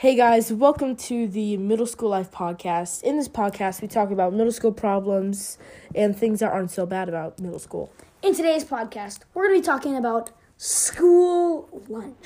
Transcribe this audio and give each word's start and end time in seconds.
Hey 0.00 0.14
guys, 0.14 0.50
welcome 0.50 0.96
to 0.96 1.28
the 1.28 1.58
Middle 1.58 1.84
School 1.84 2.08
Life 2.08 2.30
podcast. 2.30 3.02
In 3.02 3.18
this 3.18 3.28
podcast, 3.28 3.82
we 3.82 3.86
talk 3.86 4.10
about 4.10 4.32
middle 4.32 4.50
school 4.50 4.72
problems 4.72 5.58
and 5.94 6.16
things 6.16 6.40
that 6.40 6.50
aren't 6.50 6.70
so 6.70 6.86
bad 6.86 7.10
about 7.10 7.38
middle 7.38 7.58
school. 7.58 7.92
In 8.22 8.34
today's 8.34 8.64
podcast, 8.64 9.18
we're 9.34 9.48
going 9.48 9.56
to 9.56 9.60
be 9.60 9.66
talking 9.66 9.98
about 9.98 10.30
school 10.56 11.68
lunch. 11.90 12.16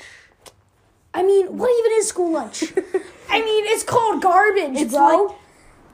I 1.13 1.23
mean, 1.23 1.57
what 1.57 1.69
even 1.77 1.99
is 1.99 2.07
school 2.07 2.31
lunch? 2.31 2.63
I 3.29 3.41
mean, 3.41 3.65
it's 3.67 3.83
called 3.83 4.21
garbage, 4.21 4.77
It's 4.79 4.93
bro. 4.93 5.25
Like, 5.25 5.37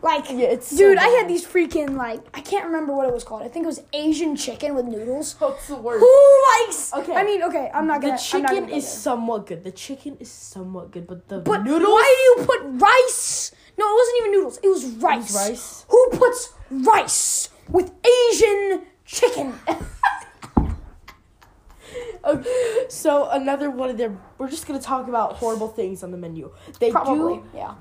Yeah, 0.04 0.48
it's 0.48 0.68
so 0.68 0.78
dude, 0.78 0.98
I 0.98 1.08
had 1.08 1.28
these 1.30 1.46
freaking 1.46 1.96
like 1.96 2.22
I 2.34 2.42
can't 2.42 2.66
remember 2.66 2.94
what 2.94 3.08
it 3.08 3.14
was 3.14 3.24
called. 3.24 3.44
I 3.44 3.48
think 3.48 3.64
it 3.64 3.68
was 3.68 3.82
Asian 3.94 4.36
chicken 4.36 4.74
with 4.76 4.86
noodles. 4.86 5.36
What's 5.40 5.68
the 5.68 5.76
word? 5.76 6.00
Who 6.00 6.44
likes? 6.66 6.92
Okay. 6.94 7.14
I 7.16 7.24
mean, 7.24 7.44
okay, 7.44 7.70
I'm 7.74 7.86
not 7.88 8.02
The 8.02 8.08
gonna. 8.08 8.14
I'm 8.14 8.20
chicken 8.20 8.46
gonna 8.56 8.68
go 8.68 8.76
is 8.76 8.84
there. 8.84 9.00
somewhat 9.00 9.46
good. 9.48 9.64
The 9.64 9.72
chicken 9.72 10.18
is 10.20 10.32
somewhat 10.32 10.92
good, 10.92 11.06
but 11.08 11.28
the 11.28 11.40
But 11.40 11.64
noodles. 11.64 11.90
why 11.90 12.16
do 12.36 12.42
you 12.42 12.48
put 12.48 12.62
rice? 12.82 13.52
No, 13.78 13.86
it 13.88 13.96
wasn't 13.96 14.18
even 14.20 14.32
noodles. 14.32 14.58
It 14.64 14.68
was 14.70 14.86
rice. 15.04 15.36
rice? 15.36 15.86
Who 15.90 16.10
puts 16.12 16.54
rice 16.70 17.50
with 17.70 17.92
Asian 18.06 18.84
chicken? 19.06 19.54
Okay, 22.24 22.86
so 22.88 23.30
another 23.32 23.70
one 23.72 23.90
of 23.90 23.98
their. 23.98 24.16
We're 24.38 24.50
just 24.50 24.68
gonna 24.68 24.80
talk 24.80 25.08
about 25.08 25.34
horrible 25.34 25.68
things 25.68 26.04
on 26.04 26.12
the 26.12 26.18
menu. 26.18 26.52
They 26.80 26.92
Probably, 26.92 27.38
do. 27.38 27.44
yeah. 27.56 27.74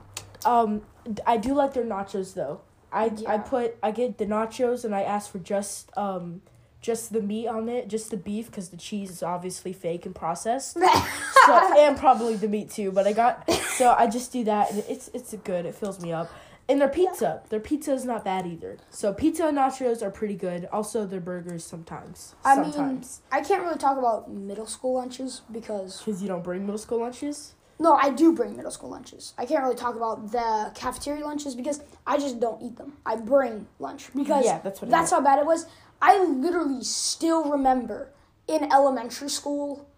Um, 0.47 0.81
I 1.27 1.37
do 1.37 1.55
like 1.55 1.75
their 1.75 1.85
nachos 1.85 2.35
though. 2.35 2.61
I 2.93 3.13
I 3.27 3.39
put 3.39 3.77
I 3.83 3.91
get 3.91 4.19
the 4.19 4.27
nachos 4.27 4.85
and 4.85 4.95
I 4.95 5.03
ask 5.03 5.31
for 5.31 5.39
just 5.39 5.97
um 5.97 6.43
just 6.81 7.13
the 7.13 7.21
meat 7.21 7.47
on 7.47 7.69
it, 7.69 7.89
just 7.89 8.11
the 8.11 8.17
beef 8.17 8.47
because 8.47 8.71
the 8.71 8.77
cheese 8.77 9.11
is 9.11 9.23
obviously 9.23 9.73
fake 9.73 10.07
and 10.07 10.15
processed. 10.15 10.79
so 11.47 11.79
and 11.79 11.97
probably 11.97 12.37
the 12.37 12.49
meat 12.49 12.71
too. 12.71 12.91
But 12.91 13.07
I 13.07 13.13
got 13.13 13.51
so 13.51 13.95
I 13.97 14.07
just 14.07 14.33
do 14.33 14.45
that 14.45 14.71
and 14.71 14.83
it's 14.89 15.09
it's 15.15 15.35
good. 15.45 15.67
It 15.67 15.75
fills 15.75 16.01
me 16.01 16.13
up. 16.13 16.31
And 16.69 16.81
their 16.81 16.89
pizza, 16.89 17.43
their 17.49 17.59
pizza 17.59 17.93
is 17.93 18.05
not 18.05 18.25
bad 18.25 18.47
either. 18.47 18.79
So 18.91 19.13
pizza 19.13 19.49
and 19.49 19.59
nachos 19.59 20.03
are 20.03 20.11
pretty 20.11 20.37
good. 20.37 20.67
Also 20.67 21.05
their 21.05 21.21
burgers 21.21 21.65
sometimes. 21.65 22.37
I 22.45 22.63
mean, 22.63 23.03
I 23.33 23.41
can't 23.41 23.65
really 23.65 23.77
talk 23.77 23.99
about 23.99 24.31
middle 24.31 24.67
school 24.67 24.95
lunches 24.95 25.43
because 25.51 25.99
because 25.99 26.23
you 26.23 26.29
don't 26.29 26.45
bring 26.45 26.63
middle 26.63 26.79
school 26.79 27.01
lunches. 27.01 27.55
No, 27.81 27.95
I 27.95 28.11
do 28.11 28.33
bring 28.35 28.57
middle 28.57 28.71
school 28.71 28.91
lunches. 28.91 29.33
I 29.39 29.47
can't 29.47 29.63
really 29.65 29.75
talk 29.75 29.97
about 29.97 30.31
the 30.31 30.71
cafeteria 30.75 31.25
lunches 31.25 31.55
because 31.55 31.81
I 32.07 32.19
just 32.19 32.39
don't 32.39 32.63
eat 32.63 32.77
them. 32.77 32.99
I 33.07 33.17
bring 33.17 33.67
lunch 33.79 34.11
because 34.15 34.45
Yeah, 34.45 34.59
that's 34.63 34.81
what 34.83 34.91
that's 34.91 35.11
how 35.11 35.21
bad 35.23 35.39
it 35.39 35.47
was. 35.47 35.67
I 36.03 36.23
literally 36.23 36.85
still 36.85 37.51
remember 37.51 38.11
in 38.47 38.71
elementary 38.71 39.31
school 39.31 39.89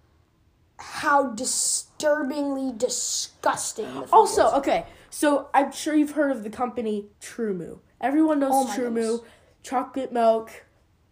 how 0.79 1.31
disturbingly 1.31 2.73
disgusting. 2.77 3.93
The 3.95 4.09
Also, 4.13 4.45
was. 4.45 4.55
okay, 4.55 4.87
so 5.11 5.49
I'm 5.53 5.73
sure 5.73 5.95
you've 5.95 6.13
heard 6.13 6.31
of 6.31 6.45
the 6.45 6.51
company 6.51 7.07
TruMoo. 7.21 7.81
Everyone 8.01 8.39
knows 8.41 8.53
Oh 8.55 8.67
TruMoo. 8.77 8.95
goodness. 8.95 9.21
Chocolate 9.65 10.13
milk, 10.13 10.65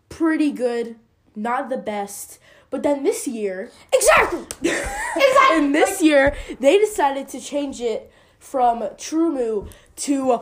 pretty 0.08 0.50
good, 0.52 0.96
not 1.36 1.68
the 1.68 1.76
best. 1.76 2.38
But 2.70 2.82
then 2.84 3.02
this 3.02 3.26
year, 3.26 3.70
exactly, 3.92 4.42
exactly. 4.62 5.56
and 5.56 5.74
this 5.74 6.00
year, 6.00 6.36
they 6.60 6.78
decided 6.78 7.28
to 7.28 7.40
change 7.40 7.80
it 7.80 8.10
from 8.38 8.80
TruMoo 8.80 9.68
to 9.96 10.40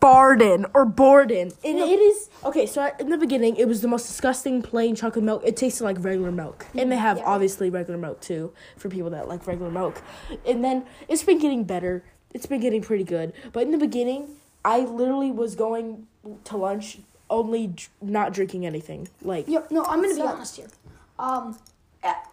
Barden 0.00 0.64
or 0.72 0.84
Borden. 0.86 1.52
And 1.62 1.78
it 1.78 2.00
is 2.00 2.30
okay. 2.44 2.64
So 2.66 2.80
I- 2.82 2.92
in 2.98 3.10
the 3.10 3.18
beginning, 3.18 3.56
it 3.56 3.68
was 3.68 3.82
the 3.82 3.88
most 3.88 4.06
disgusting 4.06 4.62
plain 4.62 4.94
chocolate 4.94 5.24
milk. 5.24 5.42
It 5.44 5.56
tasted 5.56 5.84
like 5.84 6.02
regular 6.02 6.32
milk, 6.32 6.66
and 6.74 6.90
they 6.90 6.96
have 6.96 7.18
Yeah. 7.18 7.24
obviously 7.24 7.68
regular 7.68 7.98
milk 7.98 8.20
too 8.20 8.52
for 8.78 8.88
people 8.88 9.10
that 9.10 9.28
like 9.28 9.46
regular 9.46 9.70
milk. 9.70 10.00
And 10.46 10.64
then 10.64 10.86
it's 11.08 11.22
been 11.22 11.38
getting 11.38 11.64
better. 11.64 12.02
It's 12.32 12.46
been 12.46 12.60
getting 12.60 12.80
pretty 12.80 13.04
good. 13.04 13.32
But 13.52 13.64
in 13.64 13.70
the 13.72 13.78
beginning, 13.78 14.36
I 14.64 14.80
literally 14.80 15.30
was 15.30 15.54
going 15.54 16.06
to 16.44 16.56
lunch 16.56 16.98
only 17.28 17.68
dr- 17.68 17.90
not 18.02 18.32
drinking 18.32 18.64
anything. 18.66 19.08
Like 19.22 19.46
Yo, 19.46 19.62
no, 19.70 19.84
I'm 19.84 20.02
gonna 20.02 20.14
be 20.14 20.20
honest 20.22 20.56
here. 20.56 20.66
Um, 21.20 21.58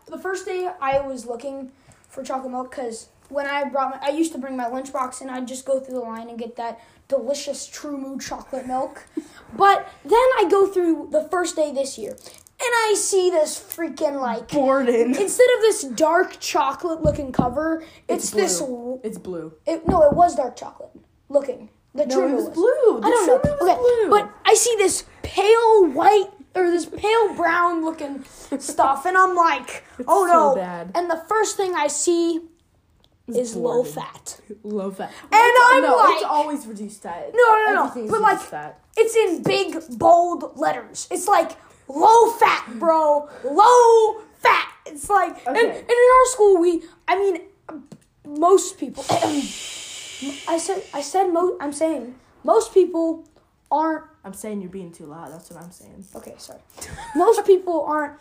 the 0.08 0.18
first 0.18 0.46
day 0.46 0.70
I 0.82 1.02
was 1.02 1.26
looking 1.26 1.72
for 2.10 2.24
chocolate 2.24 2.52
milk 2.52 2.72
because 2.72 3.10
when 3.30 3.46
I 3.46 3.66
brought 3.66 3.92
my, 3.92 4.08
I 4.08 4.12
used 4.12 4.32
to 4.32 4.38
bring 4.38 4.56
my 4.56 4.66
lunchbox 4.66 5.22
and 5.22 5.30
I'd 5.30 5.48
just 5.48 5.66
go 5.66 5.80
through 5.80 5.96
the 5.96 6.02
line 6.02 6.30
and 6.30 6.40
get 6.40 6.56
that 6.56 6.80
delicious 7.10 7.68
TruMoo 7.68 8.22
chocolate 8.26 8.66
milk. 8.66 9.06
but 9.58 9.90
then 10.04 10.14
I 10.14 10.48
go 10.50 10.68
through 10.68 11.10
the 11.12 11.24
first 11.24 11.56
day 11.56 11.74
this 11.74 11.98
year 11.98 12.12
and 12.12 12.20
I 12.60 12.96
see 12.98 13.30
this 13.30 13.60
freaking 13.60 14.22
like 14.22 14.50
Borden. 14.50 15.16
instead 15.20 15.48
of 15.58 15.62
this 15.62 15.84
dark 15.84 16.38
chocolate 16.40 17.04
looking 17.04 17.34
cover, 17.34 17.84
it's, 18.08 18.32
blue. 18.32 18.42
this. 18.42 18.64
It's 19.04 19.18
blue. 19.18 19.54
It, 19.66 19.86
no, 19.88 20.04
it 20.04 20.14
was 20.14 20.36
dark 20.36 20.56
chocolate 20.56 20.92
looking. 21.28 21.70
The 21.94 22.06
No, 22.06 22.16
True 22.16 22.26
it 22.26 22.30
Moo 22.30 22.36
was 22.36 22.50
blue. 22.50 23.02
The 23.02 23.08
I 23.08 23.10
don't 23.10 23.28
know. 23.28 23.68
Okay, 23.68 23.80
blue. 23.80 24.10
but 24.10 24.32
I 24.46 24.54
see 24.54 24.76
this 24.78 25.04
pale 25.24 25.88
white 25.90 26.30
or 26.58 26.72
this 26.72 26.86
pale 26.86 27.34
brown 27.36 27.84
looking 27.84 28.24
stuff, 28.60 29.06
and 29.06 29.16
I'm 29.18 29.36
like, 29.36 29.84
oh 30.08 30.28
so 30.28 30.34
no! 30.34 30.56
bad. 30.56 30.92
And 30.96 31.10
the 31.10 31.24
first 31.28 31.56
thing 31.58 31.76
I 31.76 31.88
see 31.88 32.42
is 33.28 33.56
low 33.56 33.84
fat. 33.84 34.40
Low 34.64 34.90
fat. 34.92 35.12
And 35.24 35.34
I'm 35.34 35.82
like. 35.82 35.90
no, 35.90 36.16
it's 36.16 36.24
always 36.24 36.66
reduced 36.66 37.04
fat. 37.04 37.32
No, 37.34 37.66
no, 37.66 37.74
no, 37.74 38.04
is 38.04 38.10
but, 38.10 38.22
like, 38.22 38.40
fat. 38.40 38.80
It's 38.96 39.16
in 39.16 39.44
big 39.44 39.78
bold 39.98 40.58
letters. 40.58 41.08
It's 41.12 41.28
like 41.28 41.52
low 41.90 42.32
fat, 42.32 42.68
bro. 42.80 43.30
Low 43.44 44.22
fat. 44.40 44.72
It's 44.86 45.10
like, 45.10 45.46
and, 45.46 45.58
and 45.58 45.68
in 45.68 46.08
our 46.16 46.26
school, 46.28 46.60
we, 46.62 46.84
I 47.08 47.20
mean, 47.20 47.42
most 48.26 48.78
people. 48.78 49.04
I 50.48 50.58
said, 50.58 50.84
I 50.94 51.02
said, 51.02 51.28
mo- 51.28 51.58
I'm 51.60 51.74
saying 51.74 52.16
most 52.44 52.74
people 52.74 53.28
aren't 53.70 54.06
I'm 54.28 54.34
saying 54.34 54.62
you're 54.62 54.70
being 54.70 54.92
too 54.92 55.06
loud. 55.06 55.32
That's 55.32 55.50
what 55.50 55.64
I'm 55.64 55.72
saying. 55.72 56.06
Okay, 56.16 56.36
sorry. 56.38 56.60
most 57.16 57.46
people 57.46 57.84
aren't 57.86 58.20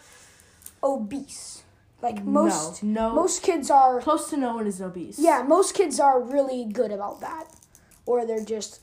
obese. 0.83 1.63
Like 2.03 2.23
most 2.25 2.83
no. 2.83 3.13
most 3.15 3.43
kids 3.43 3.71
are 3.71 4.01
Close 4.01 4.29
to 4.31 4.37
no 4.37 4.55
one 4.55 4.67
is 4.67 4.81
obese. 4.81 5.19
yeah, 5.19 5.43
most 5.47 5.75
kids 5.75 5.99
are 5.99 6.21
really 6.21 6.65
good 6.65 6.93
about 6.93 7.21
that. 7.21 7.45
Or 8.05 8.27
they're 8.27 8.45
just 8.45 8.81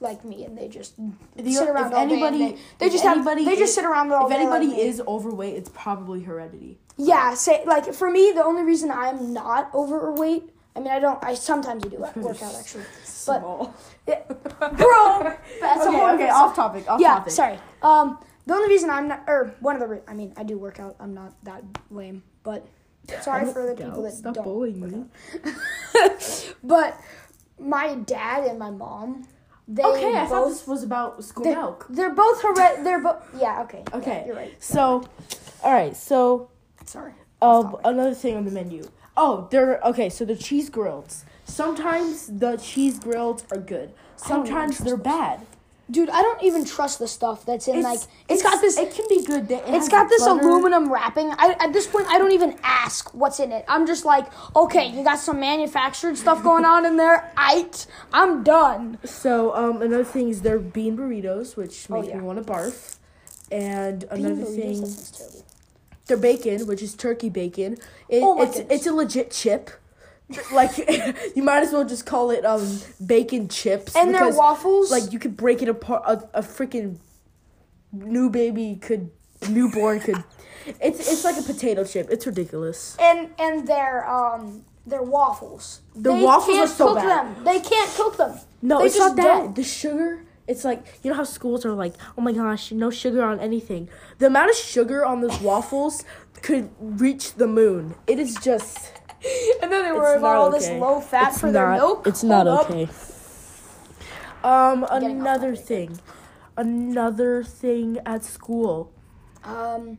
like 0.00 0.24
me 0.24 0.44
and 0.44 0.56
they 0.58 0.66
just 0.68 0.96
The- 1.36 1.52
sit 1.52 1.68
around 1.68 1.92
if 1.92 1.98
all 1.98 1.98
day 1.98 2.02
and 2.02 2.12
anybody, 2.12 2.38
they, 2.38 2.58
they 2.78 2.86
if 2.86 2.92
just 2.92 3.04
have 3.04 3.16
anybody 3.18 3.44
they 3.44 3.56
just 3.56 3.74
sit 3.74 3.84
around 3.84 4.10
all 4.12 4.24
If 4.26 4.30
day. 4.32 4.44
like 4.44 4.60
anybody 4.60 4.66
me. 4.68 4.82
is 4.88 5.00
overweight, 5.06 5.54
it's 5.54 5.70
probably 5.72 6.22
heredity. 6.22 6.78
Yeah, 6.96 7.34
say 7.34 7.62
like 7.64 7.94
for 7.94 8.10
me 8.10 8.32
the 8.34 8.44
only 8.44 8.62
reason 8.64 8.90
I'm 8.90 9.32
not 9.32 9.72
overweight 9.72 10.50
I 10.74 10.80
mean 10.80 10.88
I 10.92 10.98
don't 10.98 11.22
I 11.22 11.34
sometimes 11.34 11.84
I 11.84 11.88
do 11.88 11.98
work 11.98 12.42
out 12.42 12.54
actually. 12.54 12.84
But 13.24 13.38
Small. 13.40 13.74
it, 14.06 14.26
bro 14.58 15.36
that's 15.60 15.84
a 15.84 15.88
okay, 15.88 15.96
whole 15.96 16.10
okay, 16.14 16.28
off 16.28 16.56
topic. 16.56 16.88
Off 16.90 17.00
yeah, 17.00 17.14
topic. 17.14 17.32
sorry. 17.32 17.58
Um, 17.82 18.18
the 18.46 18.54
only 18.54 18.68
reason 18.68 18.90
I'm 18.90 19.06
not, 19.06 19.22
or 19.28 19.54
one 19.60 19.76
of 19.76 19.80
the, 19.80 19.86
re- 19.86 20.00
I 20.08 20.14
mean, 20.14 20.32
I 20.36 20.42
do 20.42 20.58
work 20.58 20.80
out. 20.80 20.96
I'm 20.98 21.14
not 21.14 21.32
that 21.44 21.62
lame, 21.92 22.24
but 22.42 22.66
sorry 23.20 23.44
for 23.52 23.64
the 23.66 23.76
people 23.76 24.02
that 24.02 24.14
Stop 24.14 24.34
don't. 24.34 24.42
bullying 24.44 24.80
me. 24.80 25.04
But 26.64 27.00
my 27.60 27.94
dad 27.94 28.44
and 28.46 28.58
my 28.58 28.70
mom, 28.70 29.26
they 29.68 29.84
Okay, 29.84 30.16
I 30.16 30.26
thought 30.26 30.44
both, 30.44 30.52
this 30.52 30.66
was 30.66 30.82
about 30.82 31.22
school 31.22 31.44
they're, 31.44 31.54
milk. 31.54 31.86
they're 31.90 32.10
both 32.14 32.42
hered. 32.42 32.84
They're 32.84 33.00
both. 33.00 33.22
Yeah. 33.40 33.62
Okay. 33.62 33.84
yeah, 33.88 33.96
Okay, 33.98 34.24
you're 34.26 34.34
right. 34.36 34.54
So, 34.62 35.04
all 35.62 35.72
right. 35.72 35.96
So, 35.96 36.50
Sorry. 36.84 37.12
um, 37.40 37.76
another 37.84 38.14
thing 38.14 38.36
on 38.36 38.44
the 38.44 38.50
menu. 38.50 38.82
Oh, 39.16 39.48
they're 39.50 39.80
okay. 39.84 40.08
So 40.08 40.24
the 40.24 40.36
cheese 40.36 40.70
grills. 40.70 41.24
Sometimes 41.44 42.26
the 42.28 42.56
cheese 42.56 42.98
grills 42.98 43.44
are 43.52 43.58
good. 43.58 43.92
Sometimes 44.16 44.78
they're 44.78 44.96
bad. 44.96 45.46
Dude, 45.90 46.08
I 46.08 46.22
don't 46.22 46.42
even 46.42 46.64
trust 46.64 47.00
the 47.00 47.08
stuff 47.08 47.44
that's 47.44 47.68
in 47.68 47.82
like. 47.82 47.98
it's 48.28 48.42
got 48.42 48.62
this. 48.62 48.78
It 48.78 48.94
can 48.94 49.04
be 49.10 49.22
good. 49.26 49.50
It 49.50 49.58
It's 49.66 49.68
has 49.70 49.88
got 49.90 50.08
this 50.08 50.22
butter. 50.24 50.40
aluminum 50.40 50.90
wrapping. 50.90 51.32
I, 51.36 51.54
at 51.60 51.74
this 51.74 51.86
point, 51.86 52.06
I 52.06 52.16
don't 52.16 52.32
even 52.32 52.56
ask 52.62 53.12
what's 53.12 53.40
in 53.40 53.52
it. 53.52 53.64
I'm 53.68 53.86
just 53.86 54.06
like, 54.06 54.26
okay, 54.56 54.86
you 54.86 55.04
got 55.04 55.18
some 55.18 55.38
manufactured 55.40 56.16
stuff 56.16 56.42
going 56.42 56.64
on 56.64 56.86
in 56.86 56.96
there. 56.96 57.30
I, 57.36 57.68
I'm 58.12 58.42
done. 58.42 58.98
So, 59.04 59.54
um, 59.54 59.82
another 59.82 60.04
thing 60.04 60.30
is 60.30 60.40
their 60.40 60.58
bean 60.58 60.96
burritos, 60.96 61.56
which 61.56 61.86
Oh, 61.90 62.00
make 62.00 62.08
yeah. 62.08 62.16
me 62.18 62.22
want 62.22 62.38
to 62.46 62.50
barf. 62.50 62.96
And 63.50 64.04
another 64.04 64.44
thing. 64.46 64.86
Their 66.12 66.20
bacon, 66.20 66.66
which 66.66 66.82
is 66.82 66.94
turkey 66.94 67.28
bacon. 67.30 67.78
It, 68.08 68.22
Oh 68.22 68.40
it's 68.42 68.56
goodness. 68.58 68.76
it's 68.78 68.86
a 68.86 68.92
legit 68.92 69.30
chip. 69.30 69.70
Like 70.52 70.76
you 71.36 71.42
might 71.42 71.62
as 71.62 71.72
well 71.72 71.84
just 71.84 72.06
call 72.06 72.30
it 72.30 72.44
um 72.44 72.80
bacon 73.04 73.48
chips. 73.48 73.96
And 73.96 74.14
their 74.14 74.30
waffles, 74.30 74.90
Like 74.90 75.12
you 75.12 75.18
could 75.18 75.36
break 75.36 75.62
it 75.62 75.68
apart. 75.68 76.02
A, 76.06 76.38
a 76.38 76.42
freaking 76.42 76.98
new 77.92 78.30
baby 78.30 78.78
could, 78.80 79.10
newborn 79.48 80.00
could. 80.00 80.22
It's 80.80 81.00
it's 81.10 81.24
like 81.24 81.36
a 81.36 81.42
potato 81.42 81.82
chip. 81.84 82.06
It's 82.08 82.24
ridiculous. 82.24 82.96
and 83.00 83.30
and 83.36 83.66
their 83.66 84.08
um 84.08 84.64
their 84.86 85.02
waffles. 85.02 85.80
The 85.96 86.12
waffles 86.14 86.56
are 86.56 86.66
so 86.68 86.86
cook 86.86 86.96
bad. 86.98 87.08
them. 87.36 87.44
They 87.44 87.58
can't 87.58 87.90
cook 87.96 88.16
them. 88.16 88.38
No, 88.62 88.78
They 88.78 88.86
it's 88.86 88.96
just 88.96 89.16
not 89.16 89.24
that. 89.24 89.38
don't. 89.42 89.56
The 89.56 89.64
sugar. 89.64 90.24
It's 90.48 90.64
like 90.64 90.84
you 91.02 91.10
know 91.10 91.16
how 91.16 91.24
schools 91.24 91.64
are 91.64 91.72
like, 91.72 91.94
oh 92.18 92.20
my 92.22 92.32
gosh, 92.32 92.72
no 92.72 92.90
sugar 92.90 93.22
on 93.22 93.38
anything. 93.40 93.88
The 94.18 94.26
amount 94.26 94.50
of 94.50 94.56
sugar 94.56 95.04
on 95.04 95.20
those 95.20 95.40
waffles 95.40 96.04
could 96.42 96.70
reach 96.80 97.34
the 97.34 97.46
moon. 97.46 97.94
It 98.06 98.18
is 98.18 98.34
just 98.36 98.92
and 99.62 99.70
then 99.70 99.84
they 99.84 99.92
worry 99.92 100.14
It's 100.14 100.18
about 100.18 100.34
not 100.34 100.36
all 100.36 100.50
this 100.50 100.68
low 100.70 101.00
fat 101.00 101.30
It's 101.32 101.40
for 101.40 101.52
their 101.52 101.70
milk. 101.72 102.06
It's 102.06 102.22
not 102.24 102.46
Hold 102.46 102.58
up. 102.58 102.70
okay. 102.70 102.88
Um, 104.42 104.84
another 104.90 105.54
thing. 105.54 106.00
Another 106.56 107.44
thing 107.44 107.98
at 108.04 108.24
school. 108.24 108.92
Um, 109.44 109.98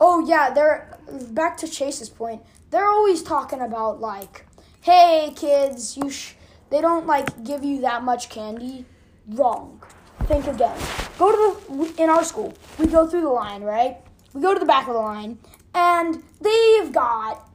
oh 0.00 0.26
yeah, 0.26 0.50
they're 0.50 0.98
back 1.30 1.56
to 1.58 1.68
Chase's 1.68 2.08
point. 2.08 2.42
They're 2.70 2.88
always 2.88 3.22
talking 3.22 3.60
about 3.60 4.00
like, 4.00 4.46
hey 4.80 5.32
kids, 5.36 5.96
you 5.96 6.10
sh-, 6.10 6.34
they 6.70 6.80
don't 6.80 7.06
like 7.06 7.44
give 7.44 7.62
you 7.64 7.80
that 7.82 8.02
much 8.02 8.28
candy. 8.30 8.86
Wrong. 9.28 9.80
Think 10.24 10.46
again. 10.46 10.76
Go 11.18 11.30
to 11.32 11.94
the 11.94 12.02
in 12.02 12.10
our 12.10 12.24
school. 12.24 12.54
We 12.78 12.86
go 12.86 13.06
through 13.06 13.22
the 13.22 13.28
line, 13.30 13.62
right? 13.62 13.98
We 14.34 14.40
go 14.42 14.52
to 14.54 14.60
the 14.60 14.66
back 14.66 14.86
of 14.88 14.94
the 14.94 15.00
line, 15.00 15.38
and 15.74 16.22
they've 16.40 16.92
got, 16.92 17.48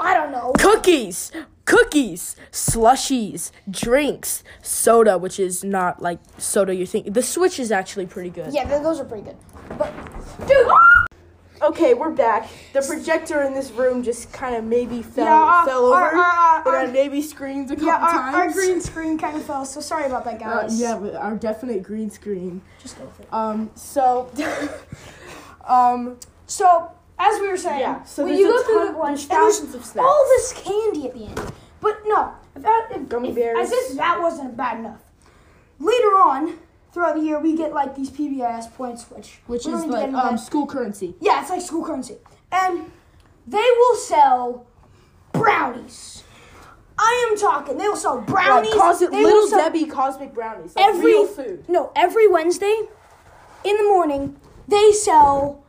I 0.00 0.14
don't 0.14 0.32
know, 0.32 0.52
Cookies, 0.58 1.30
cookies, 1.66 2.36
slushies, 2.52 3.50
drinks, 3.70 4.42
soda, 4.62 5.18
which 5.18 5.38
is 5.40 5.62
not 5.64 6.00
like 6.00 6.18
soda 6.38 6.74
you 6.74 6.86
think. 6.86 7.12
The 7.12 7.22
Switch 7.22 7.58
is 7.60 7.70
actually 7.72 8.06
pretty 8.06 8.30
good. 8.30 8.52
yeah, 8.54 8.64
those 8.78 8.98
are 9.00 9.04
pretty 9.04 9.24
good. 9.24 9.36
But 9.78 9.92
dude, 10.46 10.66
Okay, 11.66 11.94
we're 11.94 12.10
back. 12.10 12.48
The 12.72 12.80
projector 12.82 13.42
in 13.42 13.52
this 13.52 13.70
room 13.72 14.02
just 14.02 14.32
kind 14.32 14.54
of 14.54 14.62
maybe 14.64 15.02
fell 15.02 15.24
Yeah, 15.24 15.64
fell 15.64 15.92
our- 15.92 16.08
over, 16.12 16.16
our- 16.22 16.62
our- 16.68 16.76
and 16.80 16.90
I 16.90 16.92
maybe 16.92 17.20
screamed 17.20 17.70
a 17.70 17.74
couple 17.74 17.86
yeah, 17.88 17.96
our, 17.96 18.10
times. 18.10 18.34
our 18.36 18.50
green 18.52 18.80
screen 18.80 19.18
kind 19.18 19.36
of 19.36 19.42
fell. 19.44 19.64
So 19.64 19.80
sorry 19.80 20.04
about 20.06 20.24
that, 20.26 20.34
Uh, 20.42 20.62
guys. 20.62 20.80
yeah, 20.80 20.96
but 20.96 21.14
our 21.16 21.34
definite 21.34 21.82
green 21.82 22.10
screen. 22.10 22.62
just 22.80 22.96
go 22.98 23.04
with 23.06 23.20
it. 23.20 23.26
Um, 23.32 23.70
so, 23.74 24.30
um, 25.66 26.18
So, 26.46 26.92
as 27.18 27.40
we 27.40 27.48
were 27.48 27.56
saying, 27.56 27.80
Yeah, 27.80 28.04
so 28.04 28.24
when 28.24 28.34
you 28.36 28.46
go 28.48 28.62
through 28.62 28.92
the 28.92 28.98
lunch, 28.98 29.26
there's 29.28 29.30
and 29.30 29.30
there's 29.30 29.56
thousands 29.58 29.74
of 29.74 29.84
snacks. 29.84 30.06
all 30.06 30.24
this 30.36 30.52
candy 30.52 31.08
at 31.08 31.14
the 31.14 31.24
end. 31.24 31.52
But 31.80 31.98
no, 32.06 32.30
if 32.54 32.62
that, 32.62 32.88
if, 32.92 33.08
Gummy 33.08 33.30
if- 33.30 33.34
bears. 33.34 33.58
As 33.58 33.72
if 33.72 33.96
that 33.96 34.20
wasn't 34.20 34.56
bad 34.56 34.78
enough. 34.78 35.00
Later 35.80 36.16
on, 36.16 36.58
throughout 36.96 37.14
the 37.14 37.20
year, 37.20 37.38
we 37.38 37.54
get 37.54 37.74
like 37.74 37.94
these 37.94 38.08
PBIS 38.10 38.72
points, 38.74 39.04
which 39.10 39.40
which 39.46 39.66
is 39.66 39.84
need 39.84 39.92
to 39.92 39.98
get 40.00 40.12
like 40.12 40.24
um 40.24 40.38
school 40.38 40.66
currency. 40.66 41.14
yeah, 41.20 41.42
it's 41.42 41.50
like 41.50 41.60
school 41.60 41.84
currency, 41.84 42.16
and 42.50 42.90
they 43.46 43.68
will 43.80 43.96
sell 43.96 44.66
brownies. 45.32 46.24
I 46.98 47.28
am 47.28 47.36
talking. 47.36 47.76
They 47.76 47.86
will 47.86 47.96
sell 47.96 48.22
brownies. 48.22 48.70
Like, 48.70 48.80
cos- 48.80 49.00
they 49.00 49.08
will 49.08 49.42
little 49.44 49.58
Debbie 49.58 49.84
cosmic 49.84 50.32
brownies. 50.32 50.74
Like 50.74 50.86
every 50.86 51.04
real 51.12 51.26
food. 51.26 51.68
No, 51.68 51.92
every 51.94 52.26
Wednesday 52.28 52.88
in 53.62 53.76
the 53.76 53.84
morning 53.84 54.40
they 54.66 54.92
sell 54.92 55.62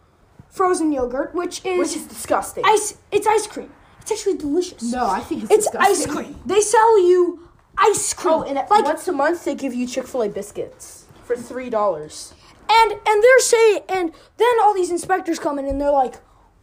frozen 0.50 0.94
yogurt, 0.94 1.36
which 1.36 1.60
is, 1.66 1.78
Which 1.78 1.96
is 1.98 2.06
disgusting. 2.08 2.64
ice. 2.66 2.96
It's 3.12 3.28
ice 3.28 3.48
cream. 3.48 3.70
It's 4.02 4.14
actually 4.14 4.38
delicious. 4.38 4.82
no, 4.94 5.06
I 5.06 5.20
think 5.20 5.44
it's 5.44 5.52
it's 5.52 5.66
disgusting. 5.66 5.92
ice 5.92 6.16
cream. 6.16 6.40
They 6.46 6.62
sell 6.62 6.98
you 7.06 7.50
ice 7.78 8.14
cream. 8.14 8.34
Oh, 8.34 8.44
and 8.44 8.56
like 8.56 8.86
once 8.86 9.06
a 9.10 9.12
month 9.12 9.44
they 9.44 9.56
give 9.56 9.74
you 9.74 9.86
Chick 9.86 10.08
Fil 10.08 10.24
A 10.24 10.30
biscuits 10.30 11.07
for 11.28 11.36
three 11.36 11.70
dollars. 11.70 12.34
and 12.70 12.92
and 12.92 13.24
they're 13.24 13.40
saying 13.40 13.82
and 13.90 14.12
then 14.38 14.54
all 14.64 14.74
these 14.74 14.90
inspectors 14.92 15.38
come 15.40 15.60
in 15.60 15.66
and 15.66 15.80
they're 15.80 15.92
like, 15.92 16.16